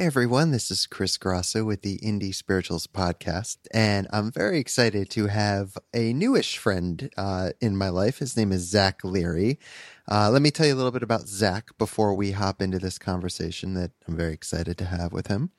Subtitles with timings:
[0.00, 5.26] Everyone, this is Chris Grosso with the Indie Spiritualist podcast, and I'm very excited to
[5.26, 8.20] have a newish friend uh, in my life.
[8.20, 9.58] His name is Zach Leary.
[10.10, 12.98] Uh, let me tell you a little bit about Zach before we hop into this
[12.98, 15.50] conversation that I'm very excited to have with him.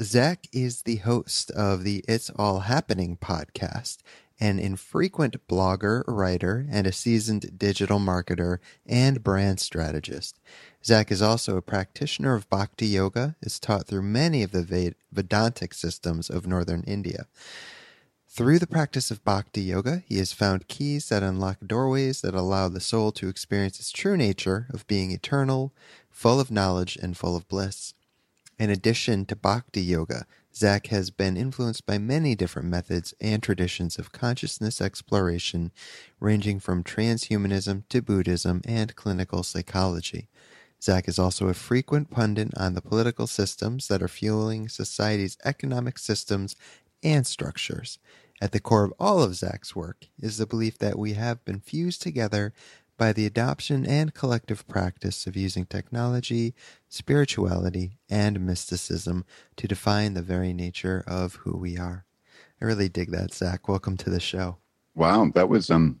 [0.00, 3.98] Zach is the host of the It's All Happening podcast,
[4.40, 10.40] an infrequent blogger, writer, and a seasoned digital marketer and brand strategist.
[10.86, 15.72] Zach is also a practitioner of Bhakti Yoga, is taught through many of the Vedantic
[15.72, 17.26] systems of northern India.
[18.28, 22.68] Through the practice of Bhakti Yoga, he has found keys that unlock doorways that allow
[22.68, 25.72] the soul to experience its true nature of being eternal,
[26.10, 27.94] full of knowledge, and full of bliss.
[28.58, 33.98] In addition to Bhakti Yoga, Zach has been influenced by many different methods and traditions
[33.98, 35.72] of consciousness exploration,
[36.20, 40.28] ranging from transhumanism to Buddhism and clinical psychology.
[40.84, 45.96] Zach is also a frequent pundit on the political systems that are fueling society's economic
[45.98, 46.56] systems
[47.02, 47.98] and structures.
[48.38, 51.60] At the core of all of Zach's work is the belief that we have been
[51.60, 52.52] fused together
[52.98, 56.54] by the adoption and collective practice of using technology,
[56.90, 59.24] spirituality, and mysticism
[59.56, 62.04] to define the very nature of who we are.
[62.60, 63.68] I really dig that, Zach.
[63.68, 64.58] Welcome to the show.
[64.94, 66.00] Wow, that was um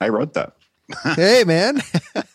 [0.00, 0.56] I wrote that.
[1.16, 1.76] Hey man.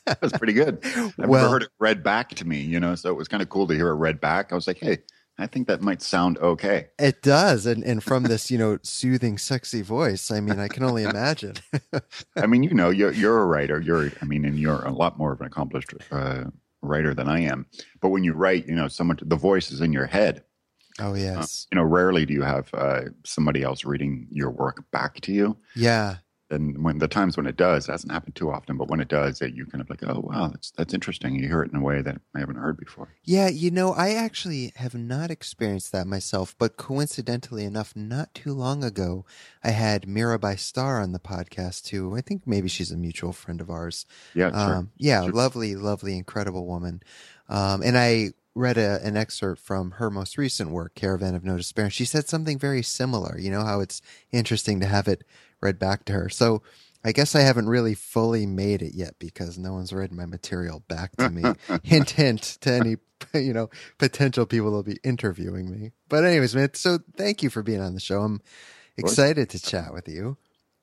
[0.05, 0.79] that was pretty good.
[0.85, 3.43] I've well, never heard it read back to me, you know, so it was kind
[3.43, 4.51] of cool to hear it read back.
[4.51, 4.99] I was like, hey,
[5.39, 6.87] I think that might sound okay.
[6.97, 7.65] It does.
[7.65, 11.55] And and from this, you know, soothing, sexy voice, I mean, I can only imagine.
[12.35, 13.79] I mean, you know, you're you're a writer.
[13.79, 16.45] You're I mean, and you're a lot more of an accomplished uh,
[16.81, 17.67] writer than I am.
[18.01, 20.43] But when you write, you know, someone the voice is in your head.
[20.99, 21.67] Oh yes.
[21.67, 25.31] Uh, you know, rarely do you have uh, somebody else reading your work back to
[25.31, 25.55] you.
[25.75, 26.15] Yeah
[26.49, 29.07] and when the times when it does, it hasn't happened too often, but when it
[29.07, 31.35] does, that you kind of like, oh wow, that's that's interesting.
[31.35, 33.09] You hear it in a way that I haven't heard before.
[33.23, 38.53] Yeah, you know, I actually have not experienced that myself, but coincidentally enough, not too
[38.53, 39.25] long ago,
[39.63, 42.15] I had Mirabai Starr on the podcast too.
[42.15, 44.05] I think maybe she's a mutual friend of ours.
[44.33, 44.75] Yeah, sure.
[44.75, 45.31] Um, yeah, sure.
[45.33, 47.01] lovely, lovely, incredible woman.
[47.49, 51.57] Um, and I read a, an excerpt from her most recent work, Caravan of No
[51.57, 53.37] Despair, she said something very similar.
[53.37, 54.01] You know how it's
[54.31, 55.23] interesting to have it
[55.61, 56.29] read back to her.
[56.29, 56.61] So
[57.03, 60.83] I guess I haven't really fully made it yet because no one's read my material
[60.87, 61.43] back to me.
[61.83, 62.97] hint, hint to any
[63.33, 65.91] you know potential people that'll be interviewing me.
[66.09, 66.73] But anyways, man.
[66.73, 68.21] So thank you for being on the show.
[68.21, 68.41] I'm
[68.97, 70.37] excited to chat with you.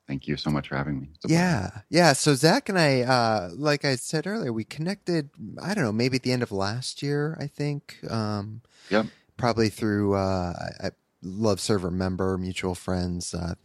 [0.07, 1.09] Thank you so much for having me.
[1.25, 1.85] Yeah, pleasure.
[1.89, 2.13] yeah.
[2.13, 5.31] So Zach and I, uh, like I said earlier, we connected.
[5.61, 7.37] I don't know, maybe at the end of last year.
[7.39, 7.97] I think.
[8.09, 9.07] Um, yep.
[9.37, 13.33] Probably through uh, I, Love Serve Remember, mutual friends.
[13.33, 13.55] Uh,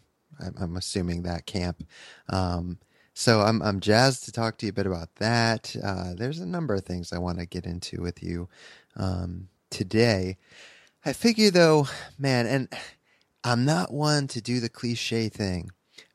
[0.59, 1.85] I'm assuming that camp.
[2.29, 2.79] Um,
[3.15, 5.77] so I'm I'm jazzed to talk to you a bit about that.
[5.83, 8.49] Uh, there's a number of things I want to get into with you
[8.97, 10.39] um, today.
[11.05, 11.87] I figure though,
[12.19, 12.69] man, and
[13.45, 15.71] I'm not one to do the cliche thing,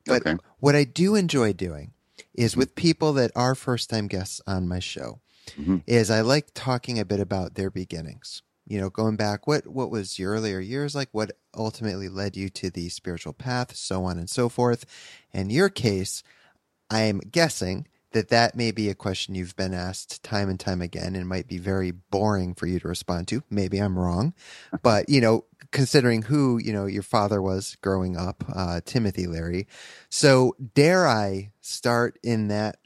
[0.06, 0.36] but okay.
[0.58, 1.92] what I do enjoy doing
[2.34, 2.60] is mm-hmm.
[2.60, 5.20] with people that are first time guests on my show.
[5.58, 5.78] Mm-hmm.
[5.86, 9.90] Is I like talking a bit about their beginnings you know, going back, what what
[9.90, 11.08] was your earlier years like?
[11.12, 14.84] What ultimately led you to the spiritual path, so on and so forth.
[15.32, 16.22] In your case,
[16.90, 21.14] I'm guessing that that may be a question you've been asked time and time again
[21.14, 23.42] and might be very boring for you to respond to.
[23.50, 24.34] Maybe I'm wrong,
[24.82, 29.66] but you know, considering who you know your father was growing up, uh, Timothy Leary.
[30.08, 32.78] So dare I start in that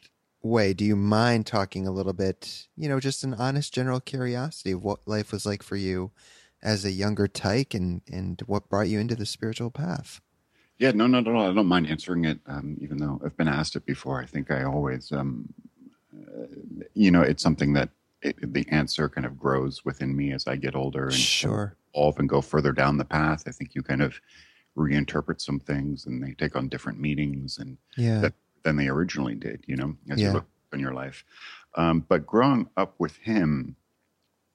[0.43, 4.73] way, do you mind talking a little bit, you know, just an honest general curiosity
[4.73, 6.11] of what life was like for you
[6.62, 10.21] as a younger tyke and, and what brought you into the spiritual path?
[10.79, 11.50] Yeah, no, no, no, no.
[11.50, 14.21] I don't mind answering it, um, even though I've been asked it before.
[14.21, 15.53] I think I always, um,
[16.17, 16.47] uh,
[16.94, 17.91] you know, it's something that
[18.23, 21.76] it, the answer kind of grows within me as I get older and Sure.
[21.94, 23.44] Evolve and go further down the path.
[23.46, 24.20] I think you kind of
[24.76, 28.20] reinterpret some things and they take on different meanings and Yeah.
[28.20, 30.28] that, than they originally did, you know, as Yeah.
[30.28, 31.25] you look in your life.
[31.76, 33.76] Um, but growing up with him,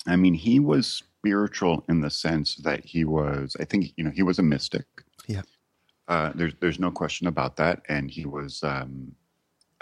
[0.08, 4.12] I mean, he was spiritual in the sense that he was, I think, you know,
[4.12, 4.86] he was a mystic.
[5.28, 5.42] Yeah.
[6.08, 7.82] Uh, there's, there's no question about that.
[7.90, 9.16] And he was, um,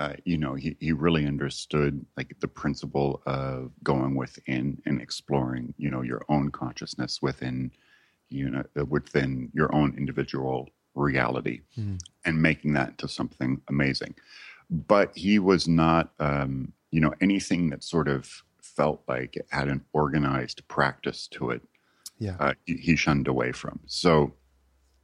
[0.03, 5.73] uh, you know, he, he really understood like the principle of going within and exploring,
[5.77, 7.71] you know, your own consciousness within,
[8.29, 11.99] you know, uh, within your own individual reality Mhm.
[12.25, 14.13] and making that into something amazing.
[14.69, 19.69] But he was not, um, you know, anything that sort of felt like it had
[19.69, 21.61] an organized practice to it.
[22.19, 22.35] Yeah.
[22.39, 23.79] Uh, he, he shunned away from.
[23.85, 24.33] So,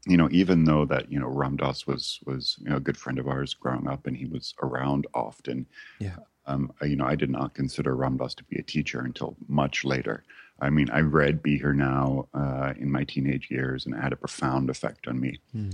[0.07, 2.97] you know, even though that you know Ram Dass was was you know a good
[2.97, 5.65] friend of ours growing up, and he was around often.
[5.99, 6.17] Yeah.
[6.45, 9.85] Um, you know, I did not consider Ram Dass to be a teacher until much
[9.85, 10.23] later.
[10.61, 14.13] I mean, I read Be Here Now uh, in my teenage years, and it had
[14.13, 15.73] a profound effect on me Mm.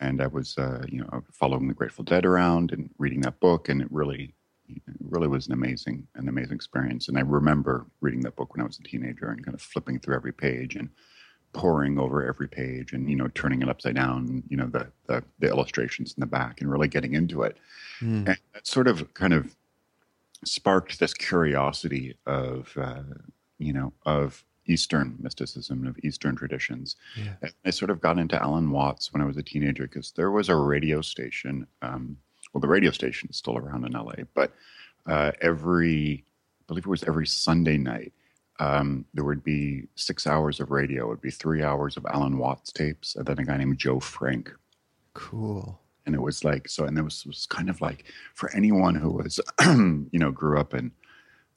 [0.00, 3.68] and I was, uh, you know, following the Grateful Dead around and reading that book,
[3.68, 4.34] and it really,
[4.68, 7.08] it really was an amazing, an amazing experience.
[7.08, 9.98] And I remember reading that book when I was a teenager and kind of flipping
[10.00, 10.90] through every page and
[11.56, 15.24] poring over every page, and you know, turning it upside down, you know, the the,
[15.38, 17.56] the illustrations in the back, and really getting into it.
[18.00, 18.28] Mm.
[18.28, 19.56] And that sort of kind of
[20.44, 23.02] sparked this curiosity of, uh,
[23.58, 26.96] you know, of Eastern mysticism, of Eastern traditions.
[27.16, 27.48] Yeah.
[27.64, 30.48] I sort of got into Alan Watts when I was a teenager because there was
[30.48, 31.66] a radio station.
[31.82, 32.18] Um,
[32.52, 34.52] well, the radio station is still around in LA, but
[35.06, 36.24] uh, every,
[36.60, 38.12] I believe it was every Sunday night,
[38.58, 41.04] um, there would be six hours of radio.
[41.04, 44.00] It would be three hours of Alan Watts tapes, and then a guy named Joe
[44.00, 44.50] Frank
[45.14, 45.80] Cool.
[46.04, 48.04] and it was like so and it was, was kind of like
[48.34, 50.92] for anyone who was you know grew up in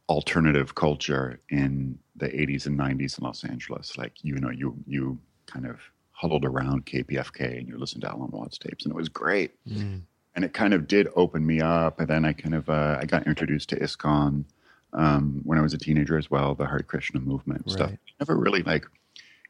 [0.07, 5.19] alternative culture in the 80s and 90s in los angeles like you know you you
[5.45, 5.77] kind of
[6.11, 10.01] huddled around kpfk and you listened to alan watts tapes and it was great Mm.
[10.35, 13.05] and it kind of did open me up and then i kind of uh, i
[13.05, 14.45] got introduced to iskcon
[14.93, 18.35] um, when i was a teenager as well the hare krishna movement and stuff never
[18.37, 18.85] really like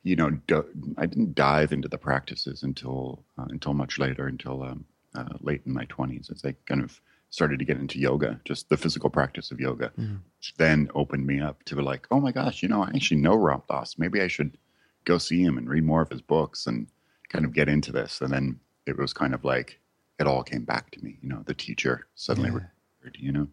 [0.03, 0.65] you know do,
[0.97, 5.61] i didn't dive into the practices until uh, until much later until um, uh, late
[5.65, 6.99] in my 20s as i kind of
[7.31, 10.19] started to get into yoga just the physical practice of yoga Mm.
[10.37, 13.21] which then opened me up to be like oh my gosh you know i actually
[13.21, 14.57] know ram dass maybe i should
[15.05, 16.87] go see him and read more of his books and
[17.29, 19.79] kind of get into this and then it was kind of like
[20.19, 22.55] it all came back to me you know the teacher suddenly Yeah.
[22.55, 23.47] remembered, you know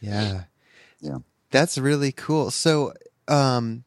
[0.00, 0.44] Yeah.
[1.02, 1.18] Yeah.
[1.50, 2.50] That's really cool.
[2.50, 2.94] So,
[3.28, 3.84] um,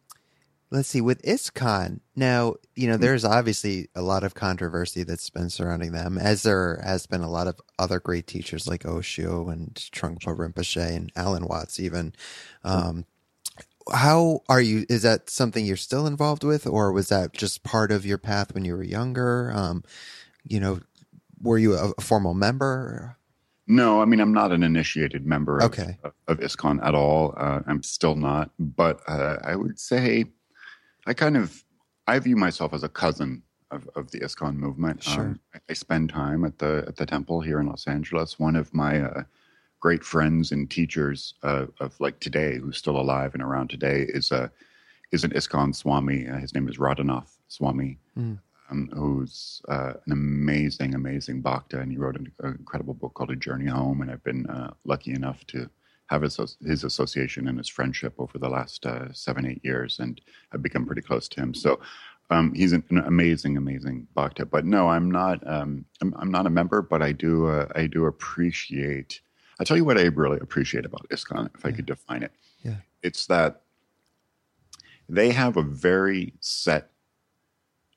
[0.69, 5.49] let's see, with ISKCON, now, you know, there's obviously a lot of controversy that's been
[5.49, 9.73] surrounding them, as there has been a lot of other great teachers like Osho and
[9.75, 12.13] Trungpa Rinpoche and Alan Watts, even.
[12.63, 13.05] Um,
[13.93, 14.85] how are you?
[14.89, 18.53] Is that something you're still involved with, or was that just part of your path
[18.53, 19.51] when you were younger?
[19.55, 19.83] Um,
[20.43, 20.81] you know,
[21.41, 23.17] were you a, a formal member?
[23.67, 25.97] No, I mean I'm not an initiated member of, Okay.
[26.03, 27.33] of, of ISKCON at all.
[27.37, 30.25] Uh, I'm still not, but uh, I would say
[31.07, 31.63] I kind of
[32.07, 35.01] I view myself as a cousin of, of the ISKCON movement.
[35.03, 35.39] Sure.
[35.53, 38.37] I, I spend time at the at the temple here in Los Angeles.
[38.39, 39.23] One of my uh,
[39.79, 44.31] great friends and teachers uh, of like today, who's still alive and around today, is
[44.31, 44.51] a
[45.11, 46.27] is an ISKCON Swami.
[46.27, 48.39] Uh, his name is Radhanath Swami Mm.
[48.69, 53.35] Um, who's uh, an amazing, amazing bhakta, and he wrote an, incredible book called A
[53.35, 54.01] Journey Home.
[54.01, 55.69] And I've been uh, lucky enough to
[56.07, 60.21] have his, his association and his friendship over the last uh, seven, eight years, and
[60.51, 61.53] I've become pretty close to him.
[61.53, 61.79] So
[62.29, 64.45] um, he's an, amazing, amazing bhakta.
[64.45, 65.45] But no, I'm not.
[65.47, 67.47] Um, I'm, I'm not a member, but I do.
[67.47, 69.21] Uh, I do appreciate.
[69.59, 72.31] I'll tell you what I really appreciate about ISKCON, if I could define it.
[72.61, 72.77] Yeah.
[73.03, 73.61] It's that
[75.07, 76.89] they have a very set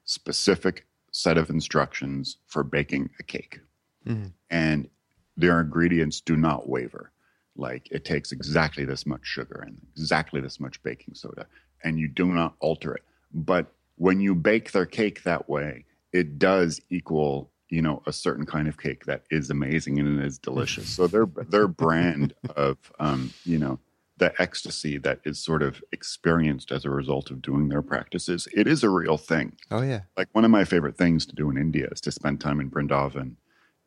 [0.09, 3.61] specific set of instructions for baking a cake.
[4.07, 4.33] Mhm.
[4.51, 4.89] And
[5.37, 7.13] their ingredients do not waver.
[7.57, 11.47] Like it takes exactly this much sugar and exactly this much baking soda,
[11.85, 13.03] and you do not alter it.
[13.35, 18.47] But when you bake their cake that way, it does equal, you know, a certain
[18.47, 20.89] kind of cake that is amazing and it is delicious.
[20.97, 23.79] So their their brand of, um, you know,
[24.19, 28.67] the ecstasy that is sort of experienced as a result of doing their practices, it
[28.67, 30.03] is a real thing Oh, yeah.
[30.17, 32.71] like one of my favorite things to do in India is to spend time in
[32.71, 33.37] Brindavan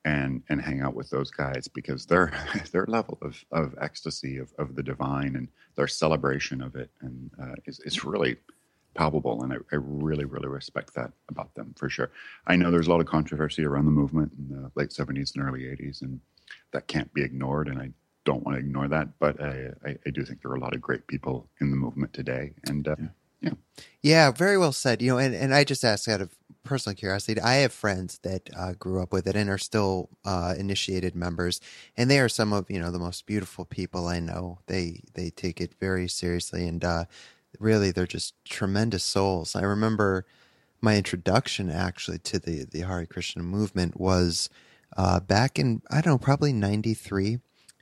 [0.04, 2.34] and and hang out with those guys because their
[2.72, 7.30] their level of of ecstasy of, of the divine and their celebration of it and
[7.42, 8.38] uh, is is really
[8.96, 12.10] palpable and I, I really really respect that about them for sure
[12.48, 15.46] i know there's a lot of controversy around the movement in the late 70s and
[15.48, 16.20] early 80s and
[16.74, 17.92] that can't be ignored and i
[18.26, 20.76] don't want to ignore that but i i, I do think there are a lot
[20.76, 22.96] of great people in the movement today and uh,
[23.42, 23.54] yeah
[24.02, 25.02] Yeah, very well said.
[25.02, 27.42] You know, and, and I just ask out of personal curiosity.
[27.42, 31.60] I have friends that uh, grew up with it and are still uh, initiated members,
[31.98, 34.60] and they are some of you know the most beautiful people I know.
[34.68, 37.06] They they take it very seriously, and uh,
[37.60, 39.56] really they're just tremendous souls.
[39.56, 40.26] I remember
[40.82, 44.50] my introduction actually to the the Hare Krishna movement was
[44.98, 47.40] uh, back in I don't know probably '93,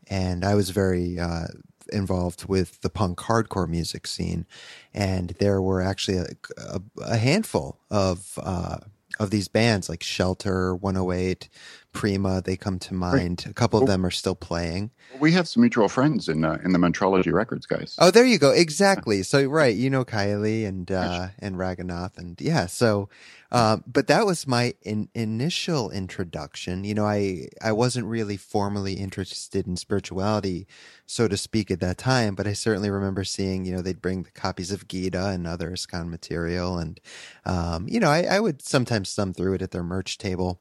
[0.09, 1.47] and I was very uh,
[1.91, 4.45] involved with the punk hardcore music scene,
[4.93, 8.77] and there were actually a, a, a handful of uh,
[9.19, 11.49] of these bands like Shelter, 108,
[11.91, 12.41] Prima.
[12.41, 13.45] They come to mind.
[13.49, 14.91] A couple of them are still playing.
[15.19, 18.37] we have some mutual friends in uh, in the Mentrology Records guys Oh, there you
[18.37, 18.51] go.
[18.51, 19.23] Exactly.
[19.29, 22.65] So right, you know Kylie and uh, and Raghunath, and yeah.
[22.65, 23.09] So,
[23.51, 26.83] um, but that was my in, initial introduction.
[26.83, 30.67] You know, I I wasn't really formally interested in spirituality,
[31.05, 32.33] so to speak, at that time.
[32.33, 35.69] But I certainly remember seeing, you know, they'd bring the copies of Gita and other
[35.71, 36.99] ISKCON material, and
[37.45, 40.59] um, you know, I, I would sometimes thumb through it at their merch table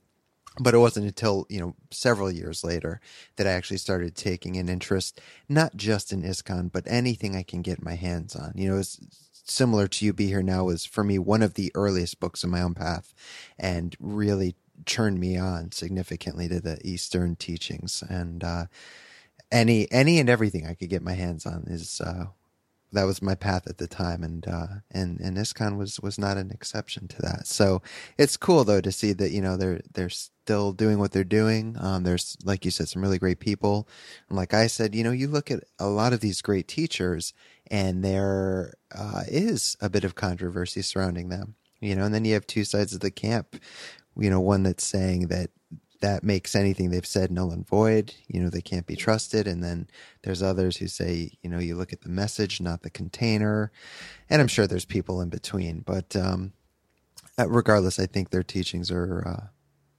[0.61, 3.00] but it wasn't until you know several years later
[3.37, 7.62] that I actually started taking an interest, not just in ISKCON, but anything I can
[7.62, 8.53] get my hands on.
[8.55, 8.99] You know, it's
[9.45, 12.50] similar to you be here now was for me one of the earliest books in
[12.50, 13.15] my own path,
[13.59, 14.55] and really
[14.87, 18.67] turned me on significantly to the Eastern teachings and uh,
[19.50, 22.27] any any and everything I could get my hands on is uh,
[22.92, 26.37] that was my path at the time, and uh, and and ISKCON was was not
[26.37, 27.47] an exception to that.
[27.47, 27.83] So
[28.16, 31.76] it's cool though to see that you know they're they're still doing what they're doing.
[31.78, 33.88] Um, there's like you said, some really great people,
[34.28, 37.35] and like I said, you know, you look at a lot of these great teachers,
[37.71, 41.54] and there uh, is a bit of controversy surrounding them.
[41.80, 43.57] You know, and then you have two sides of the camp.
[44.16, 45.50] You know, one that's saying that
[46.00, 48.14] that makes anything they've said null and void.
[48.28, 49.47] You know, they can't be trusted.
[49.47, 49.88] And then
[50.23, 53.73] there's others who say, you know, you look at the message, not the container.
[54.31, 55.81] And I'm sure there's people in between.
[55.81, 56.52] But um,
[57.38, 59.47] uh, regardless, I think their teachings are uh,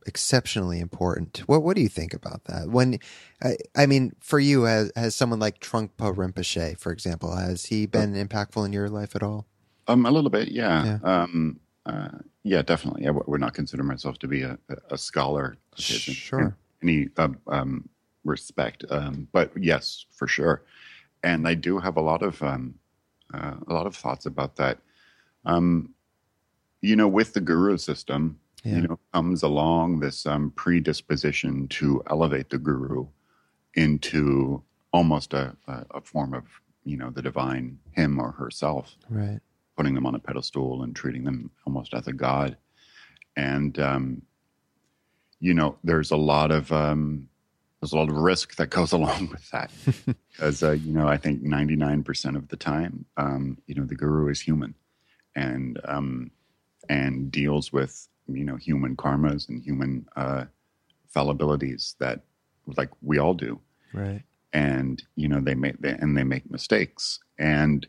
[0.06, 1.40] exceptionally important.
[1.48, 2.70] What What do you think about that?
[2.70, 3.00] When,
[3.44, 7.86] I, I mean, for you, has, as someone like Trungpa Rinpoche, for example, has he
[7.86, 9.48] been impactful in your life at all?
[9.88, 11.00] Um, a little bit, yeah.
[11.04, 12.10] Um, uh,
[12.50, 13.06] yeah, definitely.
[13.08, 14.58] I would not consider myself to be a,
[14.90, 15.58] a scholar.
[15.76, 16.58] Sure.
[16.82, 17.88] In any uh, um,
[18.24, 20.64] respect, um, but yes, for sure.
[21.24, 22.74] And I do have a lot of um,
[23.34, 24.80] uh, a lot of thoughts about that.
[25.46, 25.94] Um,
[26.82, 28.76] you know, with the guru system, Yeah.
[28.78, 33.08] you know, comes along this um, predisposition to elevate the guru
[33.76, 36.46] into almost a, a, a form of
[36.84, 39.40] you know the divine him or herself Right.
[39.80, 42.58] Putting them on a pedestal and treating them almost as a god.
[43.38, 44.22] And um,
[45.40, 47.30] you know, there's a lot of um,
[47.80, 49.72] there's a lot of risk that goes along with that,
[50.34, 54.28] because uh, you know, I think 99% of the time, um, you know, the guru
[54.28, 54.76] is human,
[55.34, 56.30] and um,
[56.90, 60.44] and deals with you know human karmas and human uh,
[61.16, 62.20] fallibilities that
[62.76, 63.62] like we all do
[63.94, 64.24] Right.
[64.52, 67.88] and you know they make they, and they make mistakes and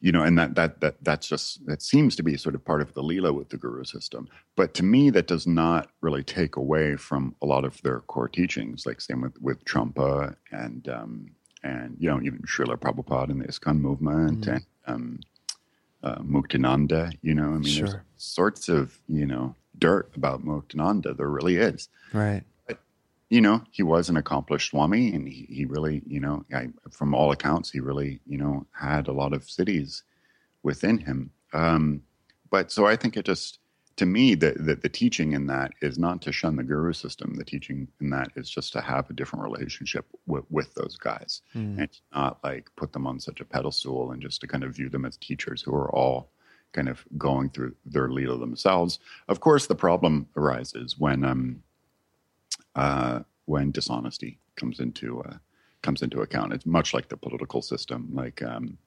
[0.00, 2.82] you know and that that that that's just that seems to be sort of part
[2.82, 6.56] of the lila with the guru system but to me that does not really take
[6.56, 11.30] away from a lot of their core teachings like same with with Trungpa and um
[11.64, 14.54] and you know even Srila Prabhupada and the ISKCON movement Mhm.
[14.54, 15.20] and um
[16.02, 21.28] uh, Muktananda you know I mean there's sorts of you know dirt about Muktananda there
[21.28, 22.44] really is Right.
[23.28, 27.12] You know, he was an accomplished Swami, and he, he really, you know, I, from
[27.14, 30.02] all accounts, he really, you know, had a lot of siddhis
[30.62, 31.30] within him.
[31.52, 32.02] Um,
[32.50, 33.58] but so I think it just,
[33.96, 37.34] to me, the, the the teaching in that is not to shun the guru system.
[37.34, 41.42] The teaching in that is just to have a different relationship with, with those guys,
[41.56, 41.78] Mm.
[41.78, 44.88] and not like put them on such a pedestal, and just to kind of view
[44.88, 46.30] them as teachers who are all
[46.72, 48.98] kind of going through their leela themselves.
[49.28, 51.62] Of course, the problem arises when um,
[52.76, 55.38] uh, when dishonesty comes into uh,
[55.82, 56.52] comes into account.
[56.52, 58.78] It's much like the political system, like um,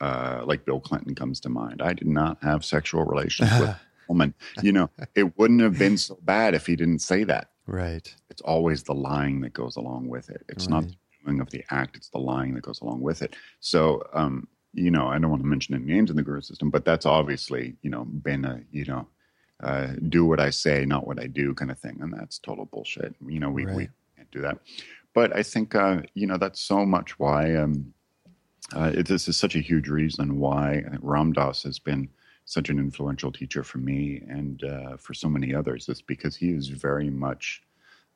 [0.00, 1.80] uh, like Bill Clinton comes to mind.
[1.80, 4.34] I did not have sexual relations with a woman.
[4.62, 7.50] You know, it wouldn't have been so bad if he didn't say that.
[7.66, 8.14] Right.
[8.28, 10.42] It's always the lying that goes along with it.
[10.48, 10.94] It's not the
[11.24, 13.36] doing of the act; it's the lying that goes along with it.
[13.60, 16.68] So, um, you know, I don't want to mention any names in the guru system,
[16.68, 19.06] but that's obviously, you know, been a, you know,
[19.62, 21.98] uh, do what I say, not what I do kind of thing.
[22.00, 23.14] And that's total bullshit.
[23.26, 23.76] You know, we, Right.
[23.76, 24.58] we can't do that.
[25.14, 27.94] But I think, uh, you know, that's so much why um,
[28.74, 32.08] uh, it, this is such a huge reason why Ram Dass has been
[32.46, 35.88] such an influential teacher for me and uh, for so many others.
[35.88, 37.62] It's because he is very much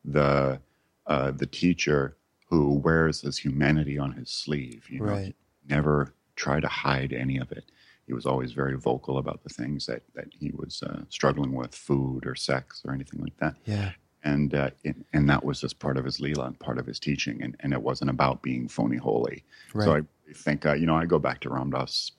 [0.04, 0.60] the
[1.06, 2.16] uh, the teacher
[2.50, 4.86] who wears his humanity on his sleeve.
[4.90, 5.36] You know, Right.
[5.68, 7.64] never try to hide any of it.
[8.08, 11.74] He was always very vocal about the things that that he was uh, struggling with,
[11.74, 13.54] food or sex or anything like that.
[13.66, 13.92] Yeah.
[14.24, 16.98] And uh, it, and that was just part of his leela and part of his
[16.98, 19.44] teaching, and, and it wasn't about being phony holy.
[19.72, 19.84] Right.
[19.84, 22.12] So I think uh, you know I go back to Ram Dass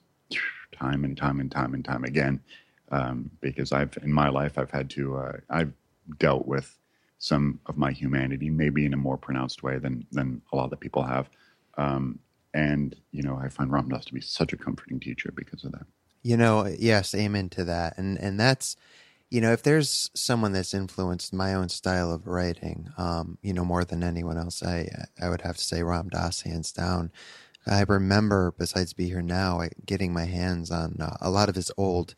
[0.72, 2.40] time and time and time and time again
[2.90, 5.72] um, because I've in my life I've had to uh, I've
[6.18, 6.76] dealt with
[7.18, 10.80] some of my humanity maybe in a more pronounced way than than a lot of
[10.80, 11.28] people have,
[11.76, 12.18] um,
[12.54, 15.72] and you know I find Ram Dass to be such a comforting teacher because of
[15.72, 15.86] that.
[16.22, 17.96] You know, yes, amen to that.
[17.98, 18.76] And and that's
[19.30, 23.64] you know, if there's someone that's influenced my own style of writing, um, you know,
[23.64, 24.88] more than anyone else, I
[25.20, 27.12] I would have to say Ram Dass hands down.
[27.66, 31.70] I remember, besides Be Here Now, getting my hands on uh, a lot of his
[31.76, 32.14] old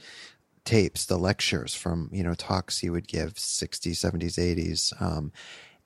[0.65, 5.03] tapes, the lectures from, you know, talks he would give 60s, 70s, 80s.
[5.03, 5.33] Um,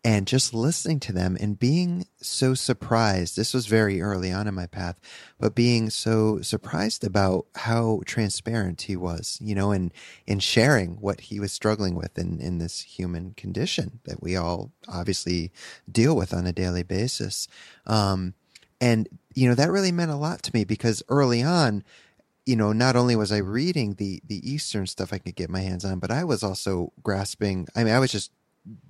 [0.06, 3.36] and just listening to them and being so surprised.
[3.36, 5.00] This was very early on in my path,
[5.40, 9.92] but being so surprised about how transparent he was, you know, and
[10.24, 14.70] in sharing what he was struggling with in, in this human condition that we all
[14.86, 15.50] obviously
[15.90, 17.48] deal with on a daily basis.
[17.84, 18.34] Um,
[18.80, 21.82] and, you know, that really meant a lot to me because early on,
[22.44, 25.62] you know, not only was I reading the the Eastern stuff I could get my
[25.62, 27.66] hands on, but I was also grasping.
[27.74, 28.30] I mean, I was just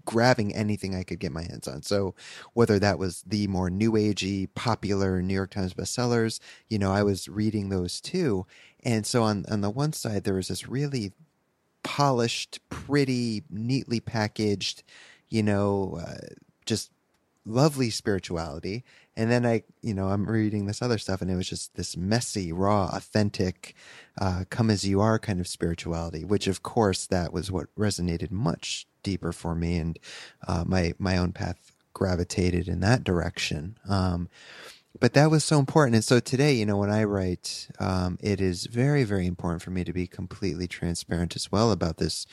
[0.05, 1.83] grabbing anything I could get my hands on.
[1.83, 2.15] So
[2.55, 7.03] whether that was the more new agey, popular New York Times bestsellers, you know, I
[7.03, 8.47] was reading those too.
[8.85, 11.13] And so on on the one side, there was this really
[11.83, 14.83] polished, pretty, neatly packaged,
[15.29, 16.91] you know, uh, just
[17.47, 18.85] lovely spirituality.
[19.17, 21.97] And then I, you know, I'm reading this other stuff and it was just this
[21.97, 23.75] messy, raw, authentic,
[24.21, 28.31] uh, come as you are kind of spirituality, which of course that was what resonated
[28.31, 29.77] much deeper for me.
[29.79, 29.99] And,
[30.47, 33.79] uh, my, my own path gravitated in that direction.
[33.89, 34.29] Um,
[35.01, 35.95] but that was so important.
[35.95, 39.71] And so today, you know, when I write, um, it is very, very important for
[39.71, 42.27] me to be completely transparent as well about this,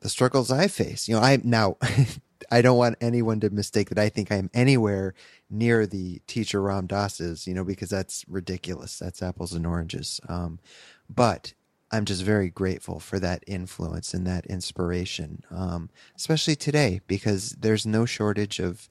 [0.00, 1.08] the struggles I face.
[1.08, 1.76] You know, I now
[2.50, 5.14] I don't want anyone to mistake that I think I'm anywhere
[5.48, 8.98] near the teacher Ram Dass is, you know, because that's ridiculous.
[8.98, 10.20] That's apples and oranges.
[10.28, 10.58] Um,
[11.08, 11.54] but
[11.92, 17.84] I'm just very grateful for that influence and that inspiration, um, especially today, because there's
[17.84, 18.88] no shortage of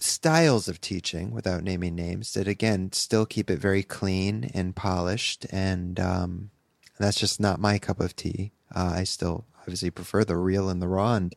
[0.00, 5.46] styles of teaching without naming names that again still keep it very clean and polished
[5.50, 6.50] and um,
[6.98, 8.52] that's just not my cup of tea.
[8.74, 11.34] Uh, i still obviously prefer the real and the raw and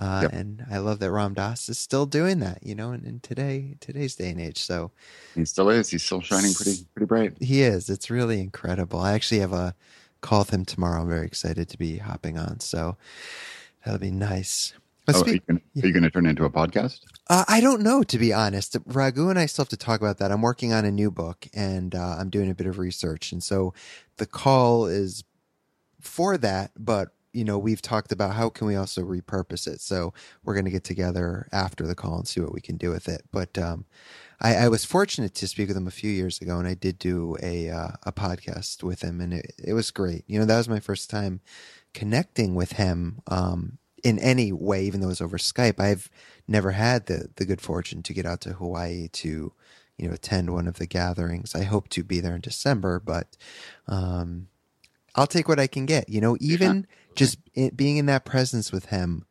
[0.00, 0.32] uh, Yep.
[0.32, 3.76] and i love that ram dass is still doing that you know in, in today
[3.80, 4.90] today's day and age so
[5.36, 5.88] He still is.
[5.90, 7.34] He's still shining pretty pretty bright.
[7.40, 9.74] he is it's really incredible i actually have a
[10.22, 12.96] call with him tomorrow i'm very excited to be hopping on so
[13.84, 14.72] that'll be nice
[15.10, 17.00] Oh, are you gonna, are you going to turn into a podcast?
[17.30, 18.76] Uh, I don't know, to be honest.
[18.84, 20.30] Raghu and I still have to talk about that.
[20.30, 23.32] I'm working on a new book and uh, I'm doing a bit of research.
[23.32, 23.72] And so
[24.18, 25.24] the call is
[25.98, 29.80] for that, but you know, we've talked about how can we also repurpose it.
[29.80, 32.90] So we're going to get together after the call and see what we can do
[32.90, 33.22] with it.
[33.30, 33.84] But um,
[34.40, 36.98] I, I was fortunate to speak with him a few years ago, and I did
[36.98, 40.24] do a uh, a podcast with him, and it, it was great.
[40.26, 41.40] You know, that was my first time
[41.94, 45.78] connecting with him um, in any way, even though it was over Skype.
[45.78, 46.10] I've
[46.48, 49.52] never had the the good fortune to get out to Hawaii to
[49.96, 51.54] you know attend one of the gatherings.
[51.54, 53.36] I hope to be there in December, but
[53.86, 54.48] um,
[55.18, 56.08] I'll take what I can get.
[56.08, 59.26] You know, even just it, being in that presence with him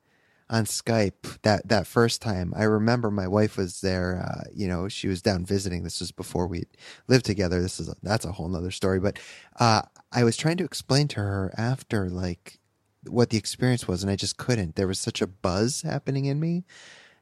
[0.49, 2.53] on Skype that that first time.
[2.57, 4.21] I remember my wife was there.
[4.21, 5.83] Uh, you know, she was down visiting.
[5.83, 6.65] This was before we
[7.07, 7.61] lived together.
[7.61, 8.99] This is a, that's a whole nother story.
[8.99, 9.17] But
[9.61, 12.59] uh, I was trying to explain to her after like
[13.07, 14.75] what the experience was, and I just couldn't.
[14.75, 16.65] There was such a buzz happening in me.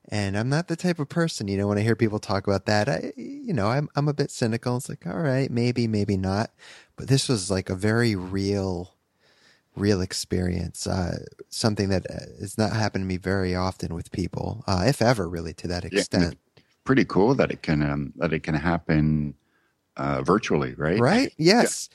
[0.10, 2.66] And I'm not the type of person, you know, when I hear people talk about
[2.66, 4.78] that, I, you know, I'm, I'm a bit cynical.
[4.78, 6.52] It's like, all right, maybe, maybe not.
[6.96, 8.94] But this was like a very real,
[9.76, 10.86] real experience.
[10.86, 11.18] Uh,
[11.50, 15.28] something that uh, has not happened to me very often with people, uh, if ever,
[15.28, 16.38] really, to that extent.
[16.84, 19.34] Pretty cool that it can um, that it can happen
[19.98, 21.00] uh, virtually, right?
[21.00, 21.34] right?
[21.38, 21.90] Yes.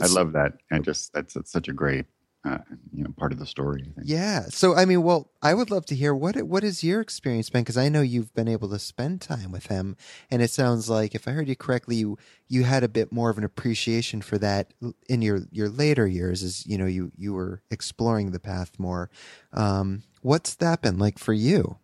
[0.00, 2.06] I love that, and just that's, that's such a great
[2.46, 2.58] uh,
[2.92, 3.92] you know part of the story.
[4.02, 4.42] Yeah.
[4.50, 7.62] So I mean, well, I would love to hear what what is your experience been
[7.62, 9.96] because I know you've been able to spend time with him,
[10.30, 13.30] and it sounds like if I heard you correctly, you you had a bit more
[13.30, 14.72] of an appreciation for that
[15.08, 19.10] in your your later years, as you know you you were exploring the path more.
[19.52, 21.78] Um, what's that been like for you?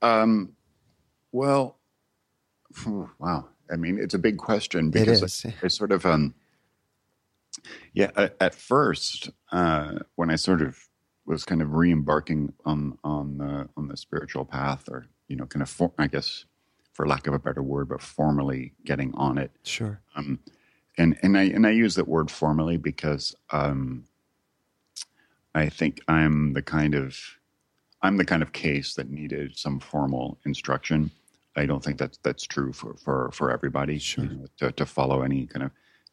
[0.00, 0.54] Um,
[1.30, 1.78] well,
[3.20, 3.48] wow.
[3.72, 5.46] I mean, it's a big question because it is.
[5.62, 6.34] I, I sort of um
[7.92, 10.78] yeah, at, first, uh, when I sort of
[11.26, 15.62] was kind of re-embarking on on the on the spiritual path, or you know, kind
[15.62, 16.44] of, for, I guess,
[16.92, 19.50] for lack of a better word, but formally getting on it.
[19.62, 20.00] Sure.
[20.16, 20.38] Um,
[20.98, 24.04] and and I and I use that word formally because um,
[25.54, 27.18] I think I'm the kind of
[28.02, 31.10] I'm the kind of case that needed some formal instruction.
[31.56, 33.98] I don't think that's that's true for for for everybody.
[33.98, 34.24] Sure.
[34.24, 35.70] You know, to to follow any kind of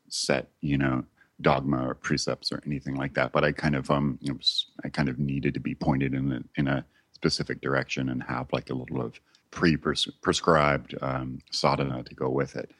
[0.07, 1.03] set, you know,
[1.41, 3.31] dogma or precepts or anything like that.
[3.31, 4.37] But I kind of um, know,
[4.83, 8.47] I kind of needed to be pointed in a, in a specific direction and have
[8.51, 9.19] like a little of
[9.51, 12.71] pre prescribed um, sadhana to go with it.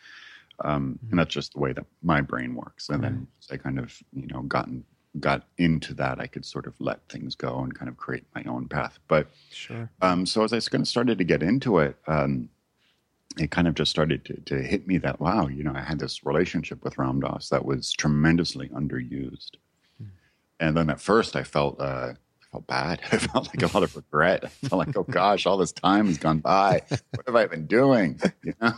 [0.63, 0.99] Um.
[1.09, 2.89] And that's just the way that my brain works.
[2.89, 4.83] And then I kind of you know gotten
[5.19, 8.43] got into that, I could sort of let things go and kind of create my
[8.43, 8.99] own path.
[9.07, 9.89] But Sure.
[10.01, 12.49] um, so as I kind of started to get into it, um,
[13.39, 15.99] it kind of just started to, to hit me that wow, you know, I had
[15.99, 19.51] this relationship with Ram Dass that was tremendously underused.
[20.59, 23.01] And then at first, I felt uh, I felt bad.
[23.11, 24.43] I felt like a lot of regret.
[24.43, 26.81] I felt like, oh gosh, all this time has gone by.
[26.89, 28.19] What have I been doing?
[28.43, 28.73] You know.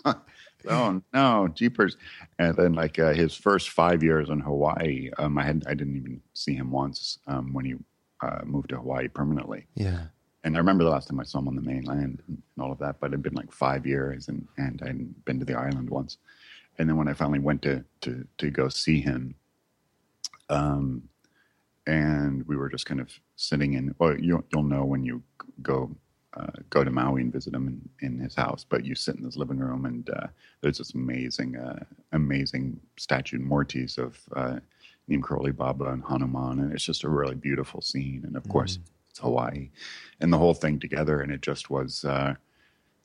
[0.69, 1.97] Oh no, jeepers!
[2.37, 5.95] And then, like uh, his first five years in Hawaii, um, I had I didn't
[5.95, 7.75] even see him once um, when he
[8.21, 10.05] uh, moved to Hawaii permanently Yeah.
[10.43, 12.79] And I remember the last time I saw him on the mainland and all of
[12.79, 15.89] that, but it'd been like five years, and and I hadn't been to the island
[15.89, 16.17] once.
[16.77, 19.35] And then when I finally went to to to go see him,
[20.49, 21.03] um,
[21.85, 23.93] and we were just kind of sitting in.
[23.99, 25.23] Well, you you'll know when you
[25.61, 25.95] go.
[26.33, 29.25] Uh, go to Maui and visit him in, in his house, but you sit in
[29.25, 30.27] his living room and uh,
[30.61, 34.57] there's this amazing, uh, amazing statue murtis of uh,
[35.09, 35.21] Neem
[35.57, 38.23] Baba and Hanuman, and it's just a really beautiful scene.
[38.25, 38.79] And of course,
[39.11, 39.69] it's Hawaii,
[40.19, 42.03] and the whole thing together, and it just was.
[42.05, 42.35] Uh,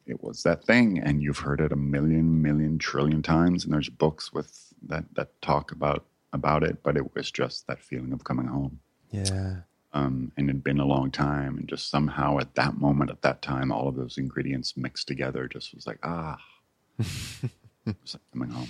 [0.07, 3.88] it was that thing, and you've heard it a million, million, trillion times, and there's
[3.88, 6.83] books with that that talk about about it.
[6.85, 8.79] But it was just that feeling of coming home,
[9.11, 9.57] Yeah.
[9.92, 13.42] um, and it'd been a long time, and just somehow at that moment, at that
[13.42, 16.38] time, all of those ingredients mixed together, just was like ah,
[16.99, 18.69] was like coming home.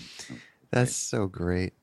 [0.71, 1.75] That's so great.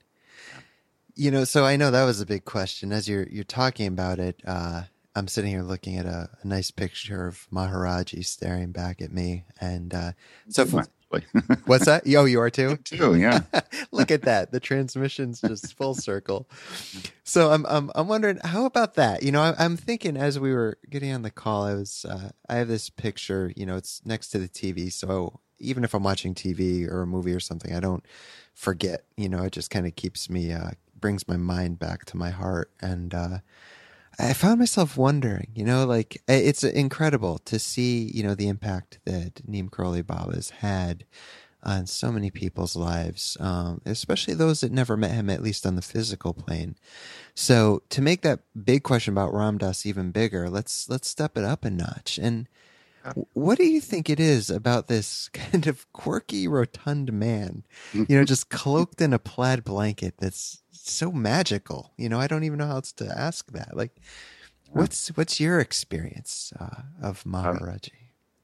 [1.15, 2.91] You know, so I know that was a big question.
[2.91, 4.83] As you're you're talking about it, uh,
[5.15, 9.45] I'm sitting here looking at a, a nice picture of Maharaji staring back at me,
[9.61, 10.11] and uh,
[10.49, 10.65] so
[11.65, 12.07] what's that?
[12.07, 12.77] Yo, you are too.
[12.83, 13.41] too, yeah.
[13.91, 14.51] Look at that.
[14.51, 16.49] The transmission's just full circle.
[17.23, 19.23] So I'm I'm I'm wondering how about that?
[19.23, 22.29] You know, I, I'm thinking as we were getting on the call, I was uh,
[22.49, 23.51] I have this picture.
[23.55, 27.07] You know, it's next to the TV, so even if I'm watching TV or a
[27.07, 28.05] movie or something, I don't
[28.53, 29.03] forget.
[29.15, 32.31] You know, it just kind of keeps me uh, brings my mind back to my
[32.31, 33.13] heart and.
[34.19, 38.99] I found myself wondering, you know, like it's incredible to see, you know, the impact
[39.05, 41.05] that Neem Karoli Baba's had
[41.63, 45.75] on so many people's lives, um, especially those that never met him, at least on
[45.75, 46.75] the physical plane.
[47.33, 51.43] So to make that big question about Ram Dass even bigger, let's let's step it
[51.43, 52.19] up a notch.
[52.21, 52.47] And
[53.33, 58.23] what do you think it is about this kind of quirky, rotund man, you know,
[58.23, 61.91] just cloaked in a plaid blanket that's so magical?
[61.97, 63.75] You know, I don't even know how else to ask that.
[63.75, 63.95] Like,
[64.71, 67.91] what's what's your experience uh, of Maharaji?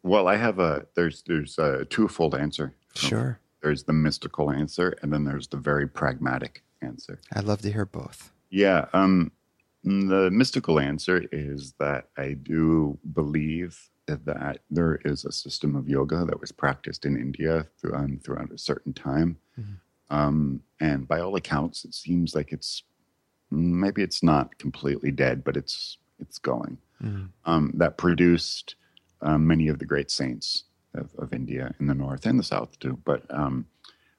[0.04, 2.74] Well, I have a there's there's a twofold answer.
[2.96, 7.20] Sure, There's the mystical answer, and then there's the very pragmatic answer.
[7.34, 8.32] I'd love to hear both.
[8.50, 9.32] Yeah, um,
[9.84, 16.26] the mystical answer is that I do believe that there is a system of yoga
[16.26, 19.78] that was practiced in India through, um, throughout a certain time, Mhm.
[20.10, 22.84] Um, and by all accounts, it seems like it's
[23.52, 27.30] maybe it's not completely dead, but it's it's going Mm.
[27.46, 28.76] um, that produced
[29.22, 32.78] um, many of the great saints of, of India in the north and the south
[32.80, 33.00] too.
[33.06, 33.66] But um,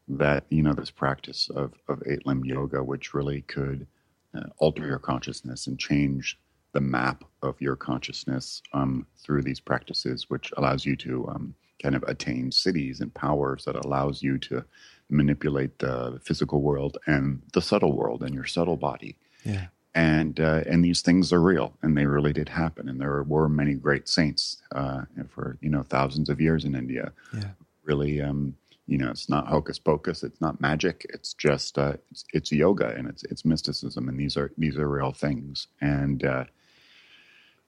[0.09, 3.87] that you know this practice of of eight limb yoga, which really could
[4.35, 6.38] uh, alter your consciousness and change
[6.72, 11.94] the map of your consciousness um, through these practices, which allows you to um, kind
[11.94, 14.64] of attain siddhis and powers that allows you to
[15.11, 19.66] manipulate the physical world and the subtle world and your subtle body Yeah.
[19.94, 23.49] and uh, and these things are real and they really did happen and there were
[23.49, 27.51] many great saints uh, for you know thousands of years in India Yeah.
[27.85, 28.55] really um,
[28.90, 30.25] You know, it's not hocus pocus.
[30.25, 30.96] It's not magic.
[31.14, 34.88] It's just uh, it's, it's yoga and it's it's mysticism, and these are these are
[34.99, 35.68] real things.
[35.81, 36.44] And uh,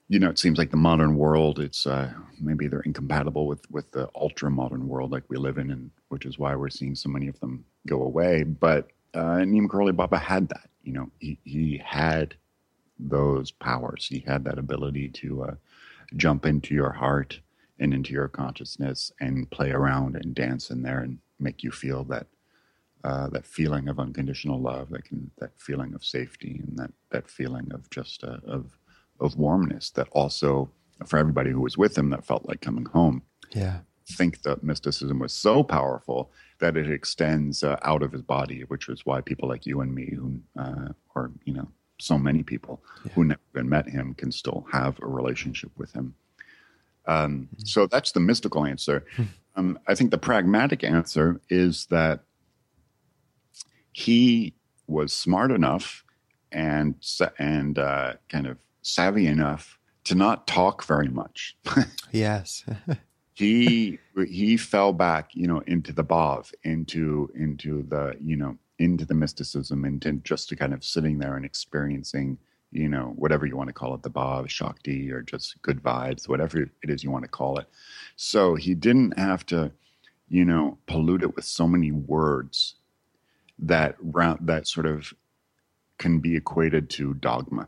[0.09, 1.59] you know, it seems like the modern world.
[1.59, 5.71] It's uh, maybe they're incompatible with with the ultra modern world like we live in,
[5.71, 8.43] and which is why we're seeing so many of them go away.
[8.43, 10.69] But uh, Neem Karoli Baba had that.
[10.83, 12.35] You know, he he had
[12.99, 14.07] those powers.
[14.07, 15.55] He had that ability to uh,
[16.15, 17.39] jump into your heart
[17.79, 22.03] and into your consciousness and play around and dance in there and make you feel
[22.05, 22.27] that
[23.03, 27.29] uh, that feeling of unconditional love, that can that feeling of safety and that that
[27.29, 28.77] feeling of just uh, of
[29.23, 29.89] of warmness.
[29.91, 30.69] That also
[31.05, 33.23] for everybody who was with him, that felt like coming home.
[33.51, 38.61] Yeah, think that mysticism was so powerful that it extends uh, out of his body,
[38.67, 41.67] which is why people like you and me, who uh, or you know
[41.99, 43.11] so many people yeah.
[43.13, 46.15] who never even met him can still have a relationship with him.
[47.05, 47.65] Um, mm-hmm.
[47.65, 49.05] So that's the mystical answer.
[49.15, 49.23] Hmm.
[49.55, 52.21] Um, I think the pragmatic answer is that
[53.91, 54.53] he
[54.87, 56.03] was smart enough
[56.51, 56.95] and
[57.37, 61.57] and uh, kind of savvy enough to not talk very much.
[62.11, 62.63] yes.
[63.33, 69.05] he he fell back, you know, into the bhav, into into the you know into
[69.05, 72.37] the mysticism, into just to kind of sitting there and experiencing
[72.73, 76.27] you know, whatever you want to call it, the Bhav, Shakti, or just good vibes,
[76.27, 77.67] whatever it is you want to call it.
[78.15, 79.71] So he didn't have to,
[80.27, 82.75] you know, pollute it with so many words
[83.59, 85.13] that round that sort of
[85.99, 87.67] can be equated to dogma.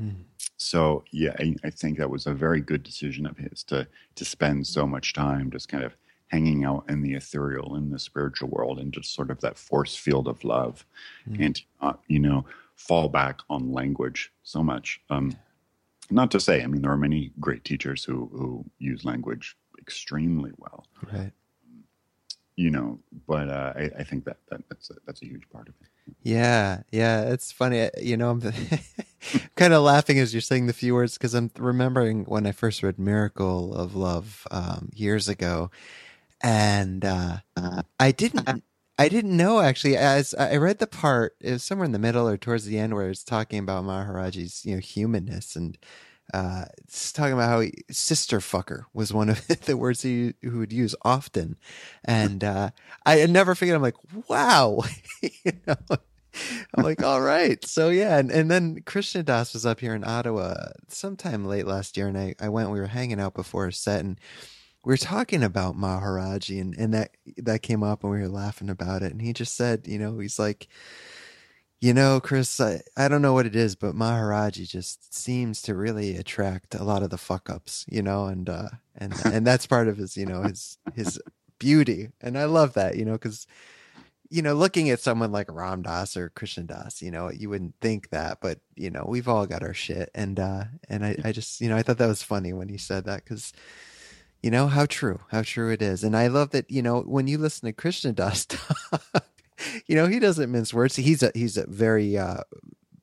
[0.00, 0.24] Mm.
[0.56, 4.24] So yeah, I, I, think that was a very good decision of his to to
[4.24, 5.96] spend so much time just kind of
[6.28, 9.94] hanging out in the ethereal, in the spiritual world, and just sort of that force
[9.94, 10.84] field of love,
[11.28, 11.44] mm.
[11.44, 12.44] and not, you know
[12.76, 15.00] fall back on language so much.
[15.08, 15.34] Um,
[16.10, 20.52] not to say, I mean, there are many great teachers who who use language extremely
[20.58, 20.86] well.
[21.12, 21.32] Right.
[22.56, 25.68] You know, but uh, I, I think that, that that's a, that's a huge part
[25.68, 26.14] of it.
[26.22, 27.90] Yeah, yeah, it's funny.
[28.00, 28.40] You know, I'm
[29.56, 32.82] kind of laughing as you're saying the few words because I'm remembering when I first
[32.82, 35.70] read "Miracle of Love" um, years ago,
[36.42, 37.38] and uh,
[38.00, 38.64] I didn't
[38.98, 39.96] I didn't know actually.
[39.96, 42.94] As I read the part, it was somewhere in the middle or towards the end
[42.94, 45.76] where it's talking about Maharaji's, you know, humanness and
[46.34, 46.66] uh,
[47.12, 50.94] talking about how he, sister fucker was one of the words he, he would use
[51.02, 51.56] often,
[52.04, 52.70] and uh,
[53.04, 53.76] I never figured.
[53.76, 54.82] I'm like, wow,
[55.22, 55.76] you know.
[56.74, 57.64] I'm like, all right.
[57.64, 60.54] So yeah, and, and then Krishna Das was up here in Ottawa
[60.88, 62.70] sometime late last year, and I, I went.
[62.70, 64.20] We were hanging out before a set, and
[64.86, 68.70] we were talking about Maharaji and, and that that came up and we were laughing
[68.70, 70.68] about it and he just said, you know, he's like,
[71.80, 75.74] you know, Chris, I, I don't know what it is, but Maharaji just seems to
[75.74, 79.66] really attract a lot of the fuck ups, you know, and uh and and that's
[79.74, 81.20] part of his, you know, his his
[81.58, 82.08] beauty.
[82.20, 83.46] And I love that, you know, because
[84.28, 87.74] you know, looking at someone like Ram Dass or Krishna Das, you know, you wouldn't
[87.80, 90.10] think that, but you know, we've all got our shit.
[90.14, 92.78] And uh and I, I just, you know, I thought that was funny when he
[92.78, 93.52] said that because
[94.42, 96.70] you know how true, how true it is, and I love that.
[96.70, 98.46] You know, when you listen to Krishna Das
[99.86, 100.96] you know he doesn't mince words.
[100.96, 102.42] He's a he's a very uh,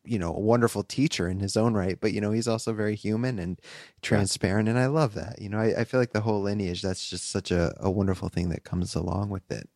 [0.03, 2.95] you know a wonderful teacher in his own right, but you know he's also very
[2.95, 3.59] human and
[4.01, 5.41] transparent, and I love that.
[5.41, 8.29] You know, I, I feel like the whole lineage that's just such a, a wonderful
[8.29, 9.69] thing that comes along with it.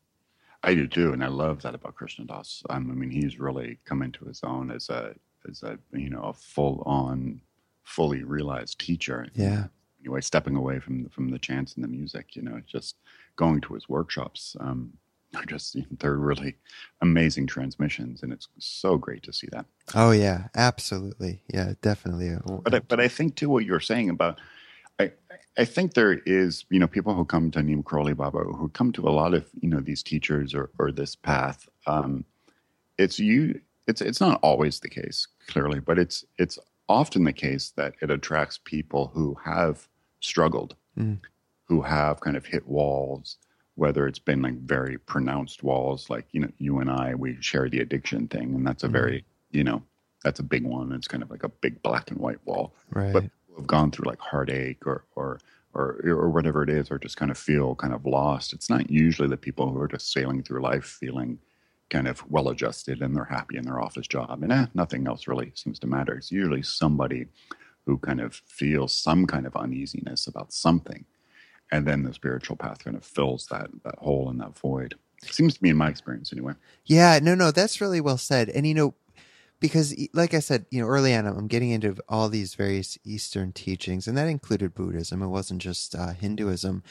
[0.64, 2.64] I do too, and I love that about Krishna Das.
[2.70, 5.14] Um, I mean, he's really come into his own as a
[5.50, 7.42] as a you know a full on,
[7.84, 9.28] fully realized teacher.
[9.34, 9.68] Yeah,
[10.02, 12.98] anyway, stepping away from the, from the chants and the music, you know, just
[13.36, 14.56] going to his workshops.
[14.60, 14.94] Um,
[15.36, 16.56] are just they're really
[17.02, 19.66] amazing transmissions, and it's so great to see that.
[19.94, 22.36] Oh yeah, absolutely, yeah, definitely.
[22.64, 24.40] But I, but I think too what you're saying about.
[25.00, 25.12] I,
[25.58, 28.92] I think there is, you know, people who come to Neem Karoli Baba who come
[28.94, 31.70] to a lot of, you know, these teachers or, or this path.
[31.86, 32.26] Um,
[32.98, 33.62] it's you.
[33.88, 36.58] It's it's not always the case, clearly, but it's it's
[36.90, 39.88] often the case that it attracts people who have
[40.20, 41.20] struggled, mm.
[41.66, 43.38] who have kind of hit walls,
[43.78, 47.70] whether it's been like very pronounced walls, like, you know, you and I, we share
[47.70, 48.56] the addiction thing.
[48.56, 48.92] And that's a mm.
[48.92, 49.84] very, you know,
[50.24, 50.92] that's a big one.
[50.92, 52.74] It's kind of like a big black and white wall.
[52.90, 53.14] Right.
[53.14, 55.40] But have gone through like heartache or, or,
[55.76, 58.52] or, or whatever it is, or just kind of feel kind of lost.
[58.52, 61.38] It's not usually the people who are just sailing through life feeling
[61.92, 65.28] kind of well adjusted and they're happy in their office job and eh, nothing else
[65.28, 66.16] really seems to matter.
[66.16, 67.28] It's usually somebody
[67.86, 71.06] who kind of feels some kind of uneasiness about something.
[71.72, 74.96] And then the spiritual path kind of fills that, that hole and that void.
[75.24, 76.54] Seems to me in my experience anyway.
[76.86, 78.50] Yeah, no, no, that's really well said.
[78.50, 78.94] And, you know,
[79.60, 83.52] because like I said, you know, early on, I'm getting into all these various Eastern
[83.52, 85.22] teachings, and that included Buddhism.
[85.22, 86.84] It wasn't just uh, Hinduism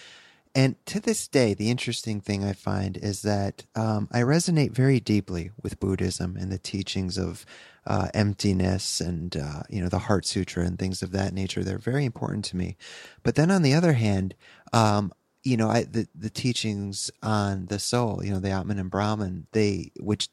[0.57, 5.01] and to this day, the interesting thing I find is that um, I resonate very
[5.01, 7.45] deeply with Buddhism and the teachings of
[7.87, 11.63] uh, emptiness and uh, you know the Heart Sutra and things of that nature.
[11.63, 12.79] They're very important to me.
[13.23, 14.35] But then on the other hand,
[14.73, 15.13] um,
[15.45, 19.49] you know, I, the the teachings on the soul, you know, the Atman and Brahman,
[19.53, 20.31] they which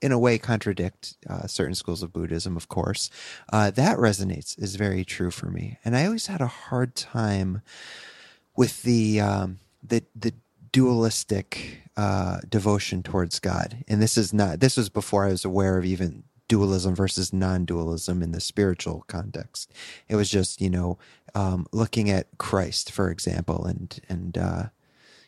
[0.00, 3.10] in a way contradict uh, certain schools of Buddhism, of course.
[3.52, 7.60] Uh, that resonates is very true for me, and I always had a hard time
[8.60, 10.34] with the um, the the
[10.70, 13.82] dualistic uh, devotion towards God.
[13.88, 18.22] And this is not this was before I was aware of even dualism versus non-dualism
[18.22, 19.72] in the spiritual context.
[20.10, 20.98] It was just you know
[21.34, 24.64] um, looking at Christ, for example, and and uh,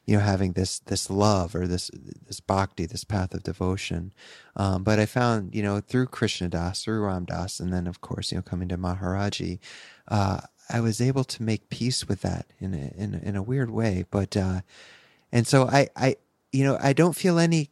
[0.04, 1.90] you know having this this love or this
[2.26, 4.12] this bhakti, this path of devotion.
[4.56, 8.02] Um, but I found you know through Krishna Das, through Ram Dass, and then of
[8.02, 9.58] course you know coming to Maharaji.
[10.06, 13.42] Uh, I was able to make peace with that in a, in a, in a
[13.42, 14.04] weird way.
[14.10, 14.62] But uh,
[15.30, 16.16] and so I I
[16.52, 17.70] you know I don't feel any